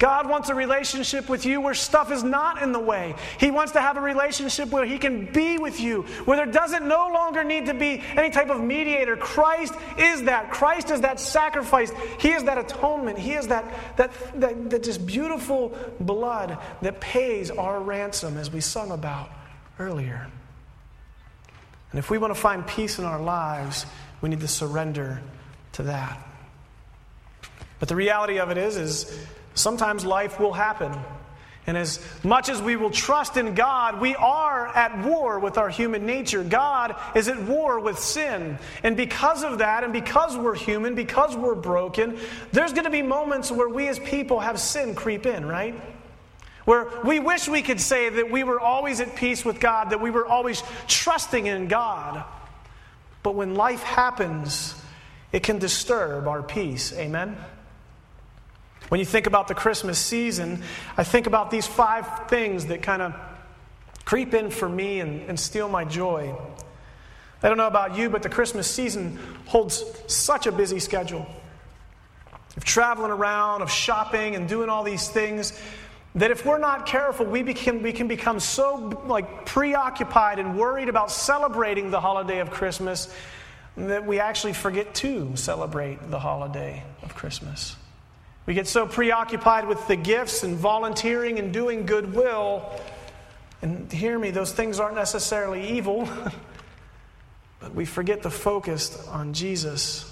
God 0.00 0.30
wants 0.30 0.48
a 0.48 0.54
relationship 0.54 1.28
with 1.28 1.44
you 1.44 1.60
where 1.60 1.74
stuff 1.74 2.10
is 2.10 2.24
not 2.24 2.62
in 2.62 2.72
the 2.72 2.80
way. 2.80 3.14
He 3.38 3.50
wants 3.50 3.72
to 3.72 3.82
have 3.82 3.98
a 3.98 4.00
relationship 4.00 4.70
where 4.70 4.86
He 4.86 4.98
can 4.98 5.30
be 5.30 5.58
with 5.58 5.78
you, 5.78 6.04
where 6.24 6.38
there 6.38 6.46
doesn't 6.46 6.88
no 6.88 7.10
longer 7.12 7.44
need 7.44 7.66
to 7.66 7.74
be 7.74 8.02
any 8.16 8.30
type 8.30 8.48
of 8.48 8.62
mediator. 8.62 9.14
Christ 9.14 9.74
is 9.98 10.22
that. 10.22 10.50
Christ 10.50 10.90
is 10.90 11.02
that 11.02 11.20
sacrifice. 11.20 11.92
He 12.18 12.30
is 12.30 12.44
that 12.44 12.56
atonement. 12.56 13.18
He 13.18 13.34
is 13.34 13.48
that, 13.48 13.98
that, 13.98 14.10
that, 14.40 14.70
that 14.70 14.82
just 14.82 15.04
beautiful 15.04 15.76
blood 16.00 16.56
that 16.80 16.98
pays 17.02 17.50
our 17.50 17.78
ransom, 17.78 18.38
as 18.38 18.50
we 18.50 18.62
sung 18.62 18.92
about 18.92 19.28
earlier. 19.78 20.26
And 21.90 21.98
if 21.98 22.08
we 22.08 22.16
want 22.16 22.34
to 22.34 22.40
find 22.40 22.66
peace 22.66 22.98
in 22.98 23.04
our 23.04 23.20
lives, 23.20 23.84
we 24.22 24.30
need 24.30 24.40
to 24.40 24.48
surrender 24.48 25.20
to 25.72 25.82
that. 25.82 26.26
But 27.80 27.90
the 27.90 27.96
reality 27.96 28.38
of 28.38 28.50
it 28.50 28.56
is, 28.56 28.78
is 28.78 29.26
Sometimes 29.54 30.04
life 30.04 30.38
will 30.38 30.52
happen. 30.52 30.92
And 31.66 31.76
as 31.76 32.00
much 32.24 32.48
as 32.48 32.60
we 32.60 32.76
will 32.76 32.90
trust 32.90 33.36
in 33.36 33.54
God, 33.54 34.00
we 34.00 34.16
are 34.16 34.66
at 34.68 35.06
war 35.06 35.38
with 35.38 35.58
our 35.58 35.68
human 35.68 36.06
nature. 36.06 36.42
God 36.42 36.96
is 37.14 37.28
at 37.28 37.40
war 37.42 37.78
with 37.78 37.98
sin. 37.98 38.58
And 38.82 38.96
because 38.96 39.44
of 39.44 39.58
that, 39.58 39.84
and 39.84 39.92
because 39.92 40.36
we're 40.36 40.56
human, 40.56 40.94
because 40.94 41.36
we're 41.36 41.54
broken, 41.54 42.18
there's 42.50 42.72
going 42.72 42.86
to 42.86 42.90
be 42.90 43.02
moments 43.02 43.52
where 43.52 43.68
we 43.68 43.88
as 43.88 43.98
people 43.98 44.40
have 44.40 44.58
sin 44.58 44.94
creep 44.94 45.26
in, 45.26 45.46
right? 45.46 45.74
Where 46.64 46.88
we 47.04 47.20
wish 47.20 47.46
we 47.48 47.62
could 47.62 47.80
say 47.80 48.08
that 48.08 48.30
we 48.30 48.42
were 48.42 48.58
always 48.58 49.00
at 49.00 49.14
peace 49.14 49.44
with 49.44 49.60
God, 49.60 49.90
that 49.90 50.00
we 50.00 50.10
were 50.10 50.26
always 50.26 50.62
trusting 50.88 51.46
in 51.46 51.68
God. 51.68 52.24
But 53.22 53.34
when 53.34 53.54
life 53.54 53.82
happens, 53.82 54.74
it 55.30 55.42
can 55.42 55.58
disturb 55.58 56.26
our 56.26 56.42
peace. 56.42 56.92
Amen? 56.94 57.36
When 58.88 58.98
you 58.98 59.06
think 59.06 59.26
about 59.26 59.48
the 59.48 59.54
Christmas 59.54 59.98
season, 59.98 60.62
I 60.96 61.04
think 61.04 61.26
about 61.26 61.50
these 61.50 61.66
five 61.66 62.28
things 62.28 62.66
that 62.66 62.82
kind 62.82 63.02
of 63.02 63.14
creep 64.04 64.34
in 64.34 64.50
for 64.50 64.68
me 64.68 65.00
and, 65.00 65.28
and 65.28 65.38
steal 65.38 65.68
my 65.68 65.84
joy. 65.84 66.34
I 67.42 67.48
don't 67.48 67.56
know 67.56 67.68
about 67.68 67.96
you, 67.96 68.10
but 68.10 68.22
the 68.22 68.28
Christmas 68.28 68.68
season 68.68 69.18
holds 69.46 69.84
such 70.08 70.46
a 70.46 70.52
busy 70.52 70.80
schedule 70.80 71.26
of 72.56 72.64
traveling 72.64 73.12
around, 73.12 73.62
of 73.62 73.70
shopping, 73.70 74.34
and 74.34 74.48
doing 74.48 74.68
all 74.68 74.82
these 74.82 75.08
things 75.08 75.52
that 76.16 76.30
if 76.30 76.44
we're 76.44 76.58
not 76.58 76.86
careful, 76.86 77.24
we, 77.24 77.42
become, 77.42 77.82
we 77.82 77.92
can 77.92 78.08
become 78.08 78.40
so 78.40 79.02
like 79.06 79.46
preoccupied 79.46 80.38
and 80.38 80.58
worried 80.58 80.88
about 80.88 81.10
celebrating 81.10 81.90
the 81.90 82.00
holiday 82.00 82.40
of 82.40 82.50
Christmas 82.50 83.12
that 83.76 84.04
we 84.04 84.18
actually 84.18 84.52
forget 84.52 84.92
to 84.96 85.36
celebrate 85.36 86.10
the 86.10 86.18
holiday 86.18 86.82
of 87.02 87.14
Christmas. 87.14 87.76
We 88.46 88.54
get 88.54 88.66
so 88.66 88.86
preoccupied 88.86 89.68
with 89.68 89.86
the 89.86 89.96
gifts 89.96 90.42
and 90.42 90.56
volunteering 90.56 91.38
and 91.38 91.52
doing 91.52 91.86
goodwill. 91.86 92.70
And 93.62 93.92
hear 93.92 94.18
me, 94.18 94.30
those 94.30 94.52
things 94.52 94.80
aren't 94.80 94.96
necessarily 94.96 95.76
evil, 95.76 96.08
but 97.60 97.74
we 97.74 97.84
forget 97.84 98.22
to 98.22 98.30
focus 98.30 99.06
on 99.08 99.34
Jesus. 99.34 100.06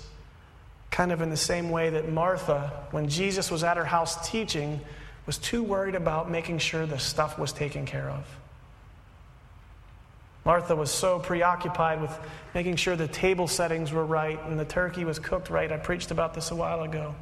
Kind 0.91 1.13
of 1.13 1.23
in 1.23 1.31
the 1.31 1.37
same 1.37 1.71
way 1.71 1.91
that 1.91 2.11
Martha, 2.11 2.73
when 2.91 3.09
Jesus 3.09 3.51
was 3.51 3.65
at 3.65 3.77
her 3.77 3.85
house 3.85 4.29
teaching, 4.29 4.81
was 5.27 5.39
too 5.39 5.63
worried 5.63 5.95
about 5.95 6.31
making 6.31 6.59
sure 6.59 6.87
the 6.87 6.99
stuff 6.99 7.39
was 7.39 7.53
taken 7.53 7.87
care 7.87 8.09
of. 8.09 8.25
Martha 10.45 10.75
was 10.75 10.91
so 10.91 11.19
preoccupied 11.19 12.01
with 12.01 12.19
making 12.55 12.77
sure 12.77 12.97
the 12.97 13.07
table 13.07 13.47
settings 13.47 13.93
were 13.93 14.07
right 14.07 14.43
and 14.45 14.59
the 14.59 14.65
turkey 14.65 15.05
was 15.05 15.19
cooked 15.19 15.51
right. 15.51 15.71
I 15.71 15.77
preached 15.77 16.11
about 16.11 16.33
this 16.33 16.51
a 16.51 16.57
while 16.57 16.83
ago. 16.83 17.15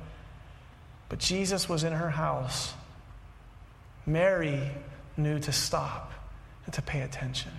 But 1.09 1.19
Jesus 1.19 1.69
was 1.69 1.85
in 1.85 1.93
her 1.93 2.11
house. 2.11 2.75
Mary 4.07 4.71
knew 5.17 5.39
to 5.41 5.53
stop 5.53 6.13
and 6.65 6.75
to 6.75 6.83
pay 6.83 7.03
attention. 7.03 7.53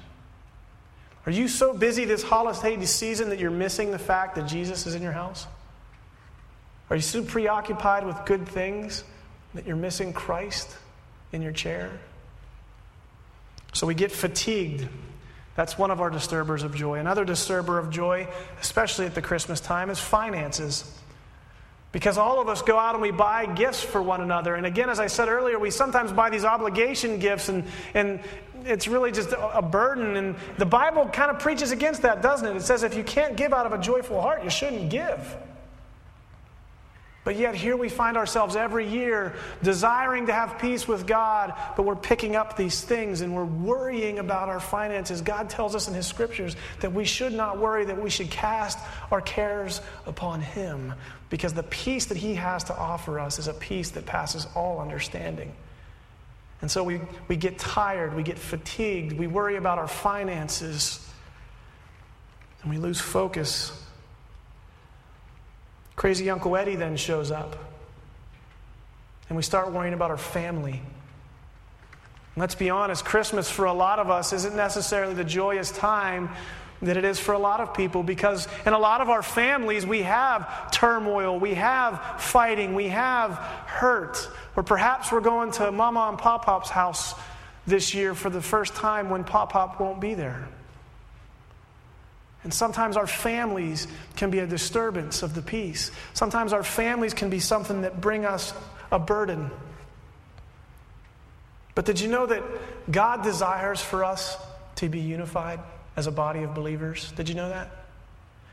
Are 1.26 1.32
you 1.32 1.48
so 1.48 1.74
busy 1.74 2.06
this 2.06 2.24
holiday 2.24 2.84
season 2.86 3.30
that 3.30 3.40
you're 3.40 3.52
missing 3.52 3.92
the 3.92 4.00
fact 4.00 4.36
that 4.36 4.48
Jesus 4.48 4.86
is 4.88 4.96
in 4.96 5.02
your 5.02 5.12
house? 5.12 5.46
Are 6.90 6.96
you 6.96 7.02
so 7.02 7.22
preoccupied 7.22 8.06
with 8.06 8.18
good 8.26 8.48
things 8.48 9.04
that 9.54 9.68
you're 9.68 9.76
missing 9.76 10.14
Christ 10.14 10.74
in 11.34 11.42
your 11.42 11.52
chair? 11.52 11.92
So 13.74 13.86
we 13.86 13.94
get 13.94 14.12
fatigued. 14.12 14.88
That's 15.56 15.78
one 15.78 15.92
of 15.92 16.00
our 16.00 16.10
disturbers 16.10 16.64
of 16.64 16.74
joy. 16.76 17.00
Another 17.00 17.26
disturber 17.26 17.78
of 17.78 17.90
joy, 17.90 18.28
especially 18.62 19.06
at 19.06 19.16
the 19.16 19.22
Christmas 19.22 19.60
time, 19.60 19.90
is 19.90 20.00
finances. 20.00 20.90
Because 21.92 22.18
all 22.18 22.42
of 22.42 22.50
us 22.50 22.62
go 22.62 22.78
out 22.78 22.96
and 22.96 23.02
we 23.02 23.12
buy 23.12 23.46
gifts 23.46 23.82
for 23.82 24.02
one 24.02 24.22
another. 24.22 24.56
And 24.56 24.66
again, 24.66 24.90
as 24.90 25.00
I 25.00 25.08
said 25.08 25.30
earlier, 25.30 25.58
we 25.58 25.72
sometimes 25.72 26.12
buy 26.12 26.30
these 26.30 26.44
obligation 26.44 27.18
gifts, 27.18 27.50
and, 27.50 27.64
and 27.94 28.20
it's 28.66 28.88
really 28.88 29.12
just 29.12 29.34
a 29.34 29.62
burden. 29.62 30.18
And 30.18 30.36
the 30.58 30.66
Bible 30.66 31.08
kind 31.08 31.32
of 31.32 31.40
preaches 31.40 31.72
against 31.72 32.02
that, 32.02 32.22
doesn't 32.22 32.48
it? 32.48 32.56
It 32.58 32.64
says 32.64 32.84
if 32.84 32.96
you 32.96 33.04
can't 33.04 33.38
give 33.38 33.54
out 33.54 33.66
of 33.66 33.74
a 33.74 33.78
joyful 33.78 34.22
heart, 34.22 34.44
you 34.44 34.50
shouldn't 34.50 34.90
give. 34.90 35.38
But 37.28 37.36
yet, 37.36 37.56
here 37.56 37.76
we 37.76 37.90
find 37.90 38.16
ourselves 38.16 38.56
every 38.56 38.88
year 38.88 39.36
desiring 39.62 40.28
to 40.28 40.34
have 40.34 40.60
peace 40.60 40.88
with 40.88 41.06
God, 41.06 41.54
but 41.76 41.84
we're 41.84 41.98
picking 41.98 42.38
up 42.38 42.56
these 42.56 42.82
things 42.82 43.20
and 43.20 43.36
we're 43.36 43.44
worrying 43.44 44.20
about 44.20 44.48
our 44.48 44.62
finances. 44.62 45.20
God 45.20 45.50
tells 45.50 45.76
us 45.76 45.90
in 45.90 45.94
His 45.94 46.08
scriptures 46.08 46.56
that 46.80 46.94
we 46.94 47.04
should 47.04 47.34
not 47.34 47.58
worry, 47.58 47.84
that 47.84 48.02
we 48.02 48.10
should 48.10 48.32
cast 48.32 48.80
our 49.12 49.20
cares 49.20 49.82
upon 50.06 50.40
Him, 50.40 50.94
because 51.30 51.54
the 51.54 51.64
peace 51.64 52.06
that 52.06 52.16
He 52.16 52.36
has 52.36 52.64
to 52.64 52.78
offer 52.78 53.20
us 53.20 53.40
is 53.40 53.50
a 53.50 53.54
peace 53.54 53.90
that 53.90 54.06
passes 54.06 54.48
all 54.56 54.80
understanding. 54.80 55.52
And 56.62 56.72
so 56.72 56.82
we, 56.82 57.02
we 57.28 57.36
get 57.36 57.60
tired, 57.60 58.16
we 58.16 58.24
get 58.24 58.40
fatigued, 58.40 59.12
we 59.12 59.28
worry 59.28 59.58
about 59.58 59.80
our 59.80 59.90
finances, 59.90 61.06
and 62.62 62.72
we 62.72 62.78
lose 62.78 63.02
focus 63.02 63.84
Crazy 65.98 66.30
Uncle 66.30 66.56
Eddie 66.56 66.76
then 66.76 66.96
shows 66.96 67.32
up. 67.32 67.58
And 69.30 69.36
we 69.36 69.44
start 69.44 69.74
worrying 69.74 69.96
about 69.96 70.12
our 70.12 70.18
family. 70.18 70.82
let's 72.38 72.56
be 72.56 72.70
honest, 72.70 73.04
Christmas 73.04 73.50
for 73.50 73.66
a 73.66 73.74
lot 73.74 73.98
of 73.98 74.10
us 74.10 74.32
isn't 74.32 74.56
necessarily 74.56 75.16
the 75.16 75.24
joyous 75.24 75.72
time 75.72 76.30
that 76.84 76.96
it 76.96 77.04
is 77.04 77.20
for 77.20 77.34
a 77.34 77.40
lot 77.40 77.60
of 77.60 77.74
people 77.74 78.04
because 78.04 78.48
in 78.68 78.74
a 78.74 78.78
lot 78.78 79.02
of 79.02 79.10
our 79.10 79.24
families 79.24 79.88
we 79.88 80.04
have 80.04 80.70
turmoil, 80.72 81.40
we 81.40 81.56
have 81.56 82.22
fighting, 82.22 82.76
we 82.76 82.90
have 82.90 83.32
hurt. 83.66 84.30
Or 84.56 84.62
perhaps 84.62 85.12
we're 85.12 85.20
going 85.20 85.50
to 85.54 85.72
Mama 85.72 86.10
and 86.10 86.18
Pop 86.20 86.46
Pop's 86.46 86.70
house 86.70 87.16
this 87.66 87.96
year 87.96 88.14
for 88.14 88.30
the 88.30 88.42
first 88.42 88.76
time 88.76 89.10
when 89.10 89.24
Pop 89.24 89.52
Pop 89.52 89.80
won't 89.80 90.00
be 90.00 90.14
there. 90.14 90.48
And 92.48 92.54
sometimes 92.54 92.96
our 92.96 93.08
families 93.08 93.90
can 94.16 94.32
be 94.32 94.40
a 94.40 94.48
disturbance 94.48 95.22
of 95.22 95.36
the 95.36 95.42
peace. 95.42 95.92
Sometimes 96.14 96.54
our 96.54 96.64
families 96.64 97.14
can 97.14 97.30
be 97.30 97.42
something 97.42 97.82
that 97.82 98.00
bring 98.00 98.24
us 98.24 98.54
a 98.90 98.98
burden. 98.98 99.52
But 101.76 101.84
did 101.84 102.00
you 102.00 102.08
know 102.08 102.26
that 102.26 102.42
God 102.90 103.22
desires 103.22 103.82
for 103.82 104.06
us 104.06 104.38
to 104.76 104.88
be 104.88 105.02
unified 105.02 105.60
as 105.98 106.08
a 106.08 106.12
body 106.12 106.44
of 106.44 106.54
believers? 106.54 107.12
Did 107.18 107.28
you 107.28 107.36
know 107.36 107.50
that? 107.50 107.70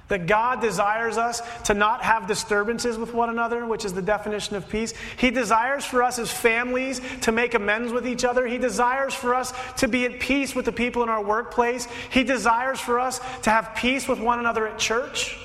That 0.09 0.27
God 0.27 0.61
desires 0.61 1.17
us 1.17 1.41
to 1.65 1.75
not 1.75 2.03
have 2.03 2.27
disturbances 2.27 2.99
with 2.99 3.15
one 3.15 3.31
another, 3.31 3.65
which 3.65 3.87
is 3.87 3.95
the 3.95 4.03
definition 4.03 4.55
of 4.55 4.69
peace. 4.69 4.93
He 5.17 5.31
desires 5.31 5.85
for 5.85 6.03
us 6.03 6.19
as 6.19 6.31
families 6.31 7.01
to 7.23 7.33
make 7.33 7.55
amends 7.55 7.91
with 7.91 8.07
each 8.07 8.23
other. 8.25 8.47
He 8.47 8.59
desires 8.59 9.15
for 9.15 9.35
us 9.35 9.55
to 9.79 9.89
be 9.89 10.05
at 10.05 10.21
peace 10.21 10.55
with 10.55 10.67
the 10.67 10.73
people 10.73 11.03
in 11.03 11.09
our 11.09 11.25
workplace. 11.25 11.87
He 12.11 12.23
desires 12.23 12.81
for 12.81 13.01
us 13.01 13.19
to 13.43 13.51
have 13.51 13.75
peace 13.75 14.07
with 14.07 14.21
one 14.21 14.41
another 14.41 14.67
at 14.67 14.79
church. 14.79 15.39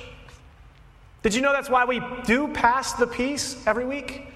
Did 1.23 1.33
you 1.33 1.41
know 1.41 1.51
that's 1.53 1.69
why 1.69 1.85
we 1.85 2.01
do 2.25 2.47
pass 2.49 2.93
the 2.93 3.07
peace 3.07 3.61
every 3.65 3.85
week? 3.85 4.28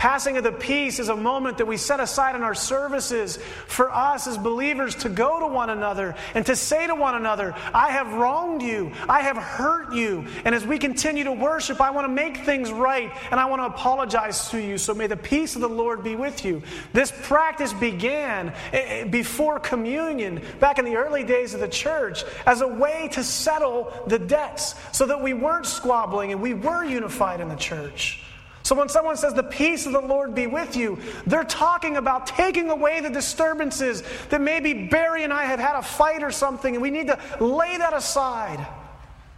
Passing 0.00 0.38
of 0.38 0.44
the 0.44 0.52
peace 0.52 0.98
is 0.98 1.10
a 1.10 1.14
moment 1.14 1.58
that 1.58 1.66
we 1.66 1.76
set 1.76 2.00
aside 2.00 2.34
in 2.34 2.42
our 2.42 2.54
services 2.54 3.38
for 3.66 3.90
us 3.90 4.26
as 4.26 4.38
believers 4.38 4.94
to 4.94 5.10
go 5.10 5.40
to 5.40 5.46
one 5.46 5.68
another 5.68 6.14
and 6.32 6.46
to 6.46 6.56
say 6.56 6.86
to 6.86 6.94
one 6.94 7.16
another, 7.16 7.54
I 7.74 7.90
have 7.90 8.14
wronged 8.14 8.62
you, 8.62 8.92
I 9.10 9.20
have 9.20 9.36
hurt 9.36 9.92
you. 9.92 10.24
And 10.46 10.54
as 10.54 10.66
we 10.66 10.78
continue 10.78 11.24
to 11.24 11.32
worship, 11.32 11.82
I 11.82 11.90
want 11.90 12.06
to 12.06 12.12
make 12.14 12.38
things 12.46 12.72
right 12.72 13.12
and 13.30 13.38
I 13.38 13.44
want 13.44 13.60
to 13.60 13.66
apologize 13.66 14.48
to 14.48 14.58
you. 14.58 14.78
So 14.78 14.94
may 14.94 15.06
the 15.06 15.18
peace 15.18 15.54
of 15.54 15.60
the 15.60 15.68
Lord 15.68 16.02
be 16.02 16.16
with 16.16 16.46
you. 16.46 16.62
This 16.94 17.12
practice 17.24 17.74
began 17.74 18.54
eh, 18.72 18.78
eh, 18.78 19.04
before 19.04 19.60
communion, 19.60 20.40
back 20.60 20.78
in 20.78 20.86
the 20.86 20.96
early 20.96 21.24
days 21.24 21.52
of 21.52 21.60
the 21.60 21.68
church, 21.68 22.24
as 22.46 22.62
a 22.62 22.68
way 22.68 23.10
to 23.12 23.22
settle 23.22 23.92
the 24.06 24.18
debts 24.18 24.76
so 24.92 25.04
that 25.04 25.22
we 25.22 25.34
weren't 25.34 25.66
squabbling 25.66 26.32
and 26.32 26.40
we 26.40 26.54
were 26.54 26.86
unified 26.86 27.42
in 27.42 27.50
the 27.50 27.56
church. 27.56 28.22
So 28.62 28.74
when 28.74 28.88
someone 28.88 29.16
says, 29.16 29.34
The 29.34 29.42
peace 29.42 29.86
of 29.86 29.92
the 29.92 30.00
Lord 30.00 30.34
be 30.34 30.46
with 30.46 30.76
you, 30.76 30.98
they're 31.26 31.44
talking 31.44 31.96
about 31.96 32.26
taking 32.26 32.70
away 32.70 33.00
the 33.00 33.10
disturbances 33.10 34.02
that 34.28 34.40
maybe 34.40 34.88
Barry 34.88 35.24
and 35.24 35.32
I 35.32 35.44
have 35.44 35.60
had 35.60 35.76
a 35.76 35.82
fight 35.82 36.22
or 36.22 36.30
something, 36.30 36.74
and 36.74 36.82
we 36.82 36.90
need 36.90 37.08
to 37.08 37.18
lay 37.40 37.76
that 37.78 37.92
aside 37.92 38.66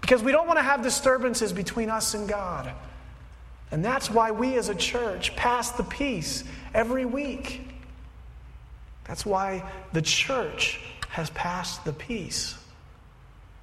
because 0.00 0.22
we 0.22 0.32
don't 0.32 0.46
want 0.46 0.58
to 0.58 0.64
have 0.64 0.82
disturbances 0.82 1.52
between 1.52 1.88
us 1.88 2.14
and 2.14 2.28
God. 2.28 2.72
And 3.70 3.82
that's 3.84 4.10
why 4.10 4.32
we 4.32 4.56
as 4.58 4.68
a 4.68 4.74
church 4.74 5.34
pass 5.34 5.70
the 5.72 5.84
peace 5.84 6.44
every 6.74 7.06
week. 7.06 7.62
That's 9.04 9.24
why 9.24 9.64
the 9.92 10.02
church 10.02 10.80
has 11.08 11.30
passed 11.30 11.84
the 11.84 11.92
peace 11.92 12.54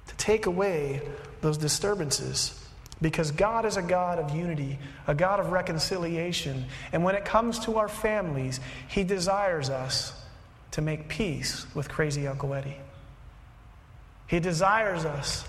to 0.08 0.16
take 0.16 0.46
away 0.46 1.02
those 1.40 1.58
disturbances. 1.58 2.59
Because 3.02 3.30
God 3.30 3.64
is 3.64 3.76
a 3.76 3.82
God 3.82 4.18
of 4.18 4.34
unity, 4.36 4.78
a 5.06 5.14
God 5.14 5.40
of 5.40 5.52
reconciliation. 5.52 6.66
And 6.92 7.02
when 7.02 7.14
it 7.14 7.24
comes 7.24 7.58
to 7.60 7.78
our 7.78 7.88
families, 7.88 8.60
He 8.88 9.04
desires 9.04 9.70
us 9.70 10.12
to 10.72 10.82
make 10.82 11.08
peace 11.08 11.66
with 11.74 11.88
crazy 11.88 12.26
Uncle 12.26 12.52
Eddie. 12.54 12.76
He 14.26 14.38
desires 14.38 15.04
us 15.04 15.44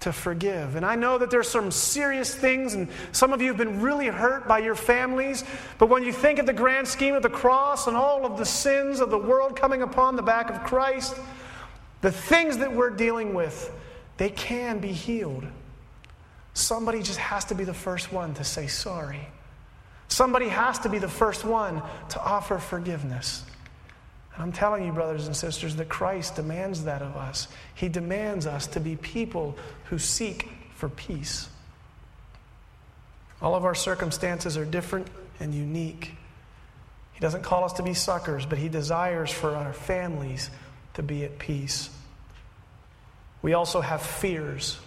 to 0.00 0.12
forgive. 0.12 0.76
And 0.76 0.84
I 0.84 0.94
know 0.94 1.18
that 1.18 1.30
there's 1.30 1.48
some 1.48 1.70
serious 1.70 2.34
things, 2.34 2.74
and 2.74 2.88
some 3.12 3.32
of 3.32 3.40
you 3.40 3.48
have 3.48 3.56
been 3.56 3.80
really 3.80 4.08
hurt 4.08 4.48
by 4.48 4.58
your 4.58 4.74
families. 4.74 5.44
But 5.78 5.88
when 5.88 6.02
you 6.02 6.12
think 6.12 6.38
of 6.38 6.46
the 6.46 6.52
grand 6.52 6.88
scheme 6.88 7.14
of 7.14 7.22
the 7.22 7.30
cross 7.30 7.86
and 7.86 7.96
all 7.96 8.26
of 8.26 8.36
the 8.36 8.44
sins 8.44 9.00
of 9.00 9.10
the 9.10 9.18
world 9.18 9.56
coming 9.56 9.82
upon 9.82 10.16
the 10.16 10.22
back 10.22 10.50
of 10.50 10.64
Christ, 10.64 11.16
the 12.00 12.12
things 12.12 12.58
that 12.58 12.72
we're 12.72 12.90
dealing 12.90 13.34
with, 13.34 13.72
they 14.16 14.30
can 14.30 14.80
be 14.80 14.92
healed. 14.92 15.46
Somebody 16.56 17.02
just 17.02 17.18
has 17.18 17.44
to 17.46 17.54
be 17.54 17.64
the 17.64 17.74
first 17.74 18.10
one 18.10 18.32
to 18.32 18.42
say 18.42 18.66
sorry. 18.66 19.28
Somebody 20.08 20.48
has 20.48 20.78
to 20.78 20.88
be 20.88 20.98
the 20.98 21.06
first 21.06 21.44
one 21.44 21.82
to 22.08 22.18
offer 22.24 22.56
forgiveness. 22.56 23.44
And 24.32 24.42
I'm 24.42 24.52
telling 24.52 24.86
you, 24.86 24.90
brothers 24.90 25.26
and 25.26 25.36
sisters, 25.36 25.76
that 25.76 25.90
Christ 25.90 26.36
demands 26.36 26.84
that 26.84 27.02
of 27.02 27.14
us. 27.14 27.48
He 27.74 27.90
demands 27.90 28.46
us 28.46 28.68
to 28.68 28.80
be 28.80 28.96
people 28.96 29.54
who 29.90 29.98
seek 29.98 30.48
for 30.74 30.88
peace. 30.88 31.46
All 33.42 33.54
of 33.54 33.66
our 33.66 33.74
circumstances 33.74 34.56
are 34.56 34.64
different 34.64 35.08
and 35.38 35.54
unique. 35.54 36.12
He 37.12 37.20
doesn't 37.20 37.42
call 37.42 37.64
us 37.64 37.74
to 37.74 37.82
be 37.82 37.92
suckers, 37.92 38.46
but 38.46 38.56
He 38.56 38.70
desires 38.70 39.30
for 39.30 39.54
our 39.54 39.74
families 39.74 40.48
to 40.94 41.02
be 41.02 41.22
at 41.22 41.38
peace. 41.38 41.90
we 43.42 43.52
also 43.52 43.82
have 43.82 44.00
fears. 44.00 44.78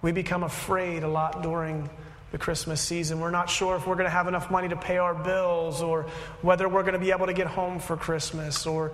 We 0.00 0.12
become 0.12 0.42
afraid 0.42 1.02
a 1.02 1.08
lot 1.08 1.42
during 1.42 1.90
the 2.30 2.38
Christmas 2.38 2.80
season. 2.80 3.20
We're 3.20 3.30
not 3.30 3.48
sure 3.48 3.76
if 3.76 3.86
we're 3.86 3.94
going 3.94 4.06
to 4.06 4.10
have 4.10 4.28
enough 4.28 4.50
money 4.50 4.68
to 4.68 4.76
pay 4.76 4.98
our 4.98 5.14
bills 5.14 5.82
or 5.82 6.06
whether 6.42 6.68
we're 6.68 6.82
going 6.82 6.92
to 6.94 7.00
be 7.00 7.10
able 7.10 7.26
to 7.26 7.32
get 7.32 7.46
home 7.46 7.78
for 7.78 7.96
Christmas 7.96 8.66
or 8.66 8.92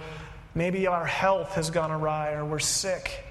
maybe 0.55 0.87
our 0.87 1.05
health 1.05 1.55
has 1.55 1.71
gone 1.71 1.91
awry 1.91 2.33
or 2.33 2.45
we're 2.45 2.59
sick. 2.59 3.25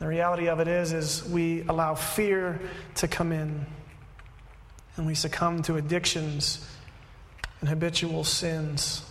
The 0.00 0.06
reality 0.06 0.48
of 0.48 0.60
it 0.60 0.68
is 0.68 0.92
is 0.92 1.24
we 1.24 1.62
allow 1.68 1.94
fear 1.94 2.60
to 2.96 3.08
come 3.08 3.32
in 3.32 3.64
and 4.96 5.06
we 5.06 5.14
succumb 5.14 5.62
to 5.62 5.76
addictions 5.76 6.66
and 7.60 7.68
habitual 7.68 8.24
sins. 8.24 9.04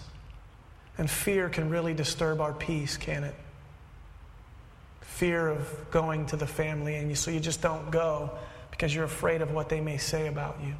And 0.97 1.09
fear 1.09 1.47
can 1.47 1.69
really 1.69 1.93
disturb 1.93 2.41
our 2.41 2.53
peace, 2.53 2.97
can 2.97 3.23
it? 3.23 3.35
Fear 5.09 5.49
of 5.49 5.91
going 5.91 6.27
to 6.27 6.37
the 6.37 6.47
family 6.47 6.95
and 6.95 7.09
you, 7.09 7.15
so 7.15 7.29
you 7.29 7.39
just 7.39 7.61
don't 7.61 7.91
go 7.91 8.31
because 8.71 8.95
you're 8.95 9.03
afraid 9.03 9.41
of 9.41 9.51
what 9.51 9.67
they 9.67 9.81
may 9.81 9.97
say 9.97 10.27
about 10.27 10.57
you. 10.63 10.73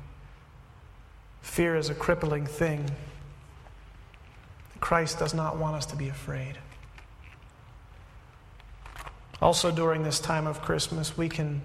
Fear 1.41 1.75
is 1.75 1.89
a 1.89 1.95
crippling 1.95 2.45
thing. 2.45 2.89
Christ 4.79 5.19
does 5.19 5.33
not 5.33 5.57
want 5.57 5.75
us 5.75 5.87
to 5.87 5.97
be 5.97 6.07
afraid. 6.07 6.57
Also, 9.41 9.71
during 9.71 10.03
this 10.03 10.19
time 10.19 10.47
of 10.47 10.61
Christmas, 10.61 11.17
we 11.17 11.27
can 11.27 11.61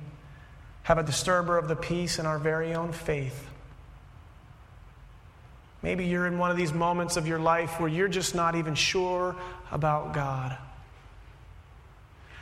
have 0.83 0.98
a 0.98 1.03
disturber 1.03 1.59
of 1.59 1.68
the 1.68 1.77
peace 1.77 2.18
in 2.18 2.27
our 2.27 2.38
very 2.38 2.74
own 2.74 2.92
faith. 2.92 3.48
Maybe 5.83 6.07
you're 6.07 6.27
in 6.27 6.38
one 6.38 6.50
of 6.50 6.57
these 6.57 6.72
moments 6.72 7.16
of 7.16 7.29
your 7.29 7.38
life 7.38 7.79
where 7.79 7.88
you're 7.88 8.09
just 8.09 8.35
not 8.35 8.57
even 8.57 8.74
sure 8.74 9.37
about 9.70 10.14
God. 10.14 10.57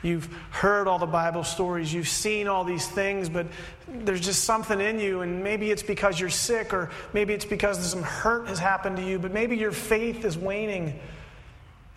You've 0.02 0.26
heard 0.50 0.88
all 0.88 0.98
the 0.98 1.06
Bible 1.06 1.44
stories, 1.44 1.94
you've 1.94 2.08
seen 2.08 2.48
all 2.48 2.64
these 2.64 2.88
things, 2.88 3.28
but 3.28 3.46
there's 3.86 4.20
just 4.20 4.44
something 4.44 4.80
in 4.80 4.98
you, 4.98 5.20
and 5.20 5.44
maybe 5.44 5.70
it's 5.70 5.84
because 5.84 6.18
you're 6.18 6.28
sick, 6.28 6.74
or 6.74 6.90
maybe 7.12 7.32
it's 7.34 7.44
because 7.44 7.78
some 7.90 8.02
hurt 8.02 8.48
has 8.48 8.58
happened 8.58 8.96
to 8.96 9.04
you, 9.04 9.20
but 9.20 9.32
maybe 9.32 9.56
your 9.56 9.70
faith 9.70 10.24
is 10.24 10.36
waning 10.36 10.98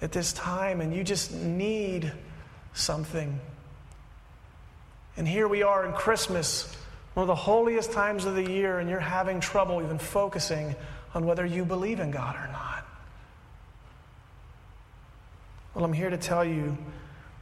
at 0.01 0.11
this 0.11 0.33
time, 0.33 0.81
and 0.81 0.93
you 0.95 1.03
just 1.03 1.33
need 1.33 2.11
something. 2.73 3.39
And 5.17 5.27
here 5.27 5.47
we 5.47 5.63
are 5.63 5.85
in 5.85 5.93
Christmas, 5.93 6.75
one 7.15 7.23
of 7.23 7.27
the 7.27 7.35
holiest 7.35 7.91
times 7.91 8.25
of 8.25 8.35
the 8.35 8.51
year, 8.51 8.77
and 8.77 8.87
you're 8.87 8.99
having 8.99 9.39
trouble 9.39 9.81
even 9.81 9.97
focusing 9.97 10.75
on 11.15 11.25
whether 11.25 11.45
you 11.45 11.65
believe 11.65 11.99
in 11.99 12.11
God 12.11 12.35
or 12.35 12.47
not. 12.51 12.85
Well, 15.73 15.85
I'm 15.85 15.93
here 15.93 16.09
to 16.09 16.17
tell 16.17 16.45
you 16.45 16.77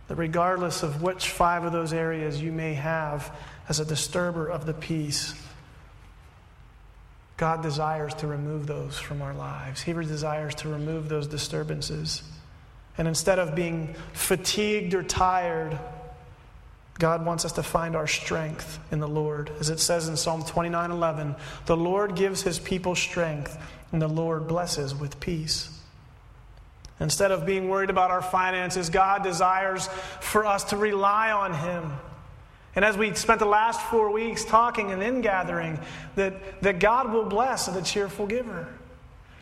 that 0.07 0.15
regardless 0.15 0.83
of 0.83 1.01
which 1.01 1.29
five 1.29 1.63
of 1.63 1.71
those 1.71 1.93
areas 1.93 2.41
you 2.41 2.51
may 2.51 2.73
have 2.73 3.35
as 3.69 3.79
a 3.79 3.85
disturber 3.85 4.47
of 4.47 4.65
the 4.65 4.73
peace, 4.73 5.33
God 7.37 7.63
desires 7.63 8.13
to 8.15 8.27
remove 8.27 8.67
those 8.67 8.97
from 8.97 9.21
our 9.21 9.33
lives. 9.33 9.81
He 9.81 9.93
desires 9.93 10.55
to 10.55 10.69
remove 10.69 11.09
those 11.09 11.27
disturbances. 11.27 12.21
And 12.97 13.07
instead 13.07 13.39
of 13.39 13.55
being 13.55 13.95
fatigued 14.13 14.93
or 14.93 15.03
tired, 15.03 15.79
God 16.99 17.25
wants 17.25 17.43
us 17.43 17.53
to 17.53 17.63
find 17.63 17.95
our 17.95 18.05
strength 18.05 18.79
in 18.91 18.99
the 18.99 19.07
Lord. 19.07 19.51
As 19.59 19.69
it 19.69 19.79
says 19.79 20.07
in 20.07 20.15
Psalm 20.15 20.43
29 20.43 20.91
11, 20.91 21.35
the 21.65 21.77
Lord 21.77 22.15
gives 22.15 22.43
his 22.43 22.59
people 22.59 22.93
strength, 22.93 23.57
and 23.91 24.01
the 24.01 24.07
Lord 24.07 24.47
blesses 24.47 24.93
with 24.93 25.19
peace. 25.19 25.72
Instead 27.03 27.31
of 27.31 27.45
being 27.45 27.67
worried 27.67 27.89
about 27.89 28.11
our 28.11 28.21
finances, 28.21 28.89
God 28.89 29.23
desires 29.23 29.89
for 30.21 30.45
us 30.45 30.63
to 30.65 30.77
rely 30.77 31.31
on 31.31 31.53
Him. 31.53 31.91
And 32.75 32.85
as 32.85 32.97
we 32.97 33.13
spent 33.13 33.39
the 33.39 33.45
last 33.45 33.81
four 33.81 34.09
weeks 34.09 34.45
talking 34.45 34.91
and 34.91 35.03
in 35.03 35.19
gathering, 35.19 35.79
that, 36.15 36.61
that 36.61 36.79
God 36.79 37.11
will 37.11 37.25
bless 37.25 37.65
the 37.65 37.81
cheerful 37.81 38.25
giver. 38.25 38.69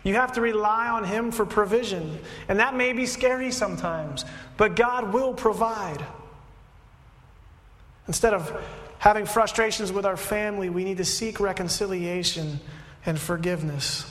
You 0.04 0.16
have 0.16 0.32
to 0.34 0.42
rely 0.42 0.90
on 0.90 1.04
Him 1.04 1.32
for 1.32 1.46
provision. 1.46 2.18
And 2.50 2.60
that 2.60 2.76
may 2.76 2.94
be 2.94 3.06
scary 3.06 3.52
sometimes, 3.52 4.26
but 4.58 4.76
God 4.76 5.14
will 5.14 5.36
provide. 5.36 6.04
Instead 8.08 8.34
of 8.34 8.60
having 8.98 9.28
frustrations 9.28 9.92
with 9.92 10.08
our 10.08 10.18
family, 10.18 10.72
we 10.72 10.84
need 10.84 10.98
to 10.98 11.06
seek 11.06 11.40
reconciliation 11.40 12.60
and 13.06 13.20
forgiveness. 13.20 14.11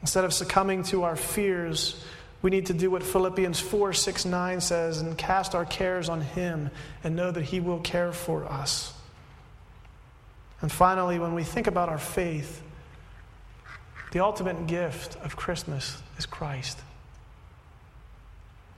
Instead 0.00 0.24
of 0.24 0.32
succumbing 0.32 0.82
to 0.84 1.02
our 1.02 1.16
fears, 1.16 2.02
we 2.42 2.50
need 2.50 2.66
to 2.66 2.74
do 2.74 2.90
what 2.90 3.02
Philippians 3.02 3.60
4 3.60 3.92
6 3.92 4.24
9 4.24 4.60
says 4.60 5.00
and 5.00 5.16
cast 5.16 5.54
our 5.54 5.64
cares 5.64 6.08
on 6.08 6.22
Him 6.22 6.70
and 7.04 7.14
know 7.14 7.30
that 7.30 7.42
He 7.42 7.60
will 7.60 7.80
care 7.80 8.12
for 8.12 8.44
us. 8.44 8.94
And 10.62 10.70
finally, 10.70 11.18
when 11.18 11.34
we 11.34 11.42
think 11.42 11.66
about 11.66 11.88
our 11.88 11.98
faith, 11.98 12.62
the 14.12 14.20
ultimate 14.20 14.66
gift 14.66 15.16
of 15.16 15.36
Christmas 15.36 16.02
is 16.18 16.26
Christ. 16.26 16.78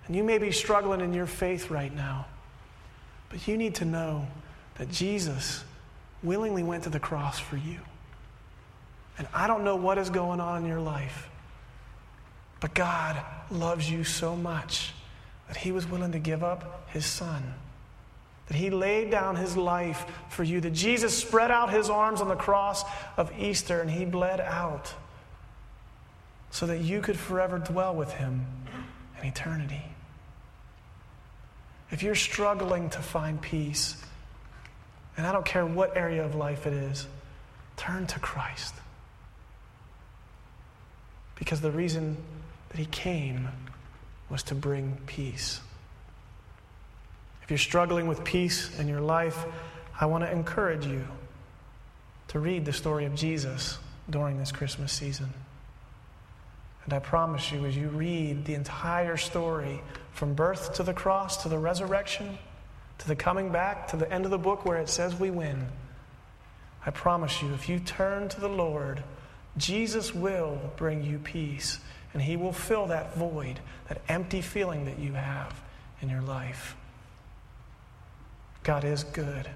And 0.07 0.17
you 0.17 0.25
may 0.25 0.39
be 0.39 0.51
struggling 0.51 1.01
in 1.01 1.15
your 1.15 1.27
faith 1.27 1.71
right 1.71 1.95
now, 1.95 2.27
but 3.31 3.47
you 3.47 3.57
need 3.57 3.77
to 3.77 3.85
know 3.85 4.27
that 4.77 4.91
Jesus 4.91 5.65
willingly 6.23 6.63
went 6.63 6.85
to 6.85 6.91
the 6.91 7.01
cross 7.01 7.39
for 7.39 7.57
you. 7.57 7.79
And 9.19 9.27
I 9.35 9.47
don't 9.47 9.65
know 9.65 9.77
what 9.77 9.99
is 9.99 10.11
going 10.11 10.41
on 10.41 10.63
in 10.63 10.69
your 10.69 10.81
life, 10.81 11.29
but 12.61 12.75
God 12.75 13.23
loves 13.51 13.91
you 13.91 14.05
so 14.05 14.35
much 14.35 14.93
that 15.49 15.57
He 15.57 15.73
was 15.73 15.87
willing 15.87 16.13
to 16.13 16.19
give 16.19 16.43
up 16.43 16.89
His 16.91 17.05
Son. 17.05 17.55
That 18.47 18.57
He 18.57 18.71
laid 18.71 19.11
down 19.11 19.37
His 19.37 19.57
life 19.57 20.07
for 20.31 20.43
you. 20.43 20.61
That 20.61 20.73
Jesus 20.73 21.17
spread 21.17 21.51
out 21.51 21.71
His 21.73 21.91
arms 21.91 22.21
on 22.21 22.29
the 22.29 22.37
cross 22.37 22.85
of 23.17 23.31
Easter 23.39 23.81
and 23.81 23.91
He 23.91 24.05
bled 24.05 24.41
out 24.41 24.93
so 26.51 26.67
that 26.67 26.81
you 26.81 27.01
could 27.01 27.19
forever 27.19 27.59
dwell 27.59 27.95
with 27.95 28.13
Him 28.13 28.47
in 29.21 29.29
eternity. 29.29 29.83
If 31.91 32.03
you're 32.03 32.15
struggling 32.15 32.89
to 32.91 32.99
find 32.99 33.41
peace, 33.41 34.03
and 35.17 35.27
I 35.27 35.33
don't 35.33 35.45
care 35.45 35.67
what 35.67 35.97
area 35.97 36.25
of 36.25 36.35
life 36.35 36.67
it 36.67 36.73
is, 36.73 37.07
turn 37.77 38.07
to 38.07 38.19
Christ. 38.19 38.75
Because 41.43 41.61
the 41.61 41.73
reason 41.73 42.17
that 42.69 42.79
he 42.79 42.85
came 42.87 43.49
was 44.31 44.45
to 44.45 44.55
bring 44.55 44.97
peace. 45.07 45.61
If 47.43 47.51
you're 47.51 47.59
struggling 47.59 48.07
with 48.07 48.23
peace 48.23 48.79
in 48.79 48.87
your 48.87 49.01
life, 49.01 49.45
I 50.01 50.07
want 50.07 50.23
to 50.23 50.31
encourage 50.31 50.87
you 50.87 51.05
to 52.29 52.39
read 52.39 52.65
the 52.65 52.73
story 52.73 53.07
of 53.07 53.17
Jesus 53.17 53.79
during 54.09 54.39
this 54.39 54.53
Christmas 54.53 54.93
season. 54.93 55.35
And 56.85 56.95
I 56.95 57.01
promise 57.01 57.51
you, 57.51 57.67
as 57.67 57.77
you 57.77 57.89
read 57.89 58.45
the 58.45 58.55
entire 58.55 59.17
story 59.17 59.83
from 60.13 60.35
birth 60.35 60.75
to 60.75 60.85
the 60.85 60.95
cross 60.95 61.43
to 61.43 61.49
the 61.49 61.59
resurrection 61.59 62.39
to 62.99 63.09
the 63.09 63.17
coming 63.17 63.51
back 63.51 63.89
to 63.89 63.97
the 63.97 64.09
end 64.13 64.27
of 64.27 64.31
the 64.31 64.39
book 64.39 64.65
where 64.65 64.79
it 64.79 64.89
says 64.89 65.19
we 65.19 65.33
win, 65.33 65.67
I 66.87 66.93
promise 66.93 67.43
you, 67.43 67.53
if 67.53 67.69
you 67.69 67.81
turn 67.81 68.29
to 68.29 68.41
the 68.41 68.49
Lord, 68.49 69.03
Jesus 69.57 70.15
will 70.15 70.59
bring 70.77 71.05
you 71.05 71.19
peace, 71.19 71.79
and 72.13 72.23
He 72.23 72.37
will 72.37 72.53
fill 72.53 72.87
that 72.87 73.17
void, 73.17 73.61
that 73.89 74.01
empty 74.09 74.41
feeling 74.41 74.87
that 74.87 74.99
you 74.99 75.13
have 75.13 75.61
in 76.01 76.09
your 76.09 76.23
life. 76.23 76.77
God 78.63 78.85
is 78.85 79.05
good. 79.05 79.49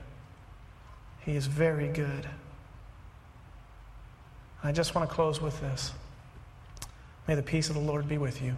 He 1.21 1.35
is 1.35 1.47
very 1.47 1.89
good. 1.89 2.29
I 4.63 4.73
just 4.73 4.95
want 4.95 5.09
to 5.09 5.15
close 5.15 5.41
with 5.41 5.61
this. 5.61 5.93
May 7.29 7.35
the 7.35 7.43
peace 7.43 7.69
of 7.69 7.75
the 7.75 7.81
Lord 7.81 8.09
be 8.09 8.19
with 8.19 8.43
you. 8.43 8.55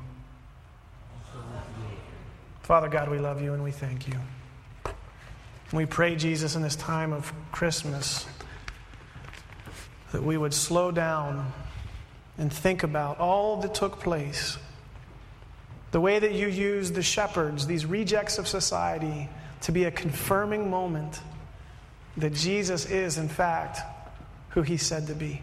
Father 2.63 2.89
God, 2.89 3.11
we 3.11 3.19
love 3.19 3.41
you 3.41 3.55
and 3.55 3.65
we 3.65 3.71
thank 3.71 4.07
you. 4.07 4.15
We 5.73 5.87
pray, 5.87 6.17
Jesus, 6.17 6.55
in 6.55 6.63
this 6.63 6.77
time 6.77 7.13
of 7.13 7.33
Christmas 7.53 8.27
that 10.13 10.23
we 10.23 10.37
would 10.37 10.55
slow 10.55 10.91
down 10.91 11.53
and 12.39 12.53
think 12.53 12.83
about 12.83 13.19
all 13.19 13.61
that 13.61 13.75
took 13.75 14.01
place. 14.01 14.57
The 15.91 16.01
way 16.01 16.19
that 16.19 16.33
you 16.33 16.49
used 16.49 16.95
the 16.95 17.03
shepherds, 17.03 17.67
these 17.67 17.85
rejects 17.85 18.39
of 18.39 18.47
society, 18.47 19.29
to 19.63 19.73
be 19.73 19.85
a 19.85 19.91
confirming 19.91 20.71
moment 20.71 21.21
that 22.17 22.35
Jesus 22.35 22.87
is, 22.87 23.19
in 23.19 23.29
fact, 23.29 23.81
who 24.51 24.63
he 24.63 24.77
said 24.77 25.09
to 25.09 25.15
be. 25.15 25.43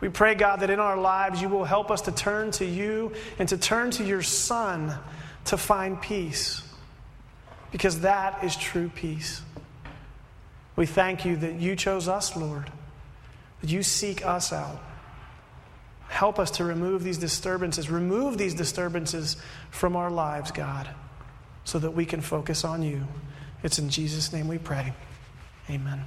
We 0.00 0.08
pray, 0.08 0.34
God, 0.34 0.60
that 0.60 0.70
in 0.70 0.78
our 0.78 0.96
lives 0.96 1.40
you 1.40 1.48
will 1.48 1.64
help 1.64 1.90
us 1.90 2.02
to 2.02 2.12
turn 2.12 2.50
to 2.52 2.64
you 2.64 3.12
and 3.38 3.48
to 3.48 3.56
turn 3.56 3.90
to 3.92 4.04
your 4.04 4.22
Son 4.22 4.94
to 5.46 5.56
find 5.56 6.00
peace, 6.00 6.62
because 7.72 8.00
that 8.00 8.44
is 8.44 8.56
true 8.56 8.90
peace. 8.94 9.40
We 10.74 10.86
thank 10.86 11.24
you 11.24 11.36
that 11.36 11.54
you 11.54 11.76
chose 11.76 12.08
us, 12.08 12.36
Lord 12.36 12.70
that 13.66 13.72
you 13.72 13.82
seek 13.82 14.24
us 14.24 14.52
out. 14.52 14.80
Help 16.08 16.38
us 16.38 16.52
to 16.52 16.64
remove 16.64 17.02
these 17.02 17.18
disturbances. 17.18 17.90
Remove 17.90 18.38
these 18.38 18.54
disturbances 18.54 19.36
from 19.70 19.96
our 19.96 20.10
lives, 20.10 20.52
God, 20.52 20.88
so 21.64 21.80
that 21.80 21.90
we 21.90 22.06
can 22.06 22.20
focus 22.20 22.64
on 22.64 22.82
you. 22.82 23.06
It's 23.64 23.80
in 23.80 23.90
Jesus' 23.90 24.32
name 24.32 24.46
we 24.46 24.58
pray. 24.58 24.94
Amen. 25.68 26.04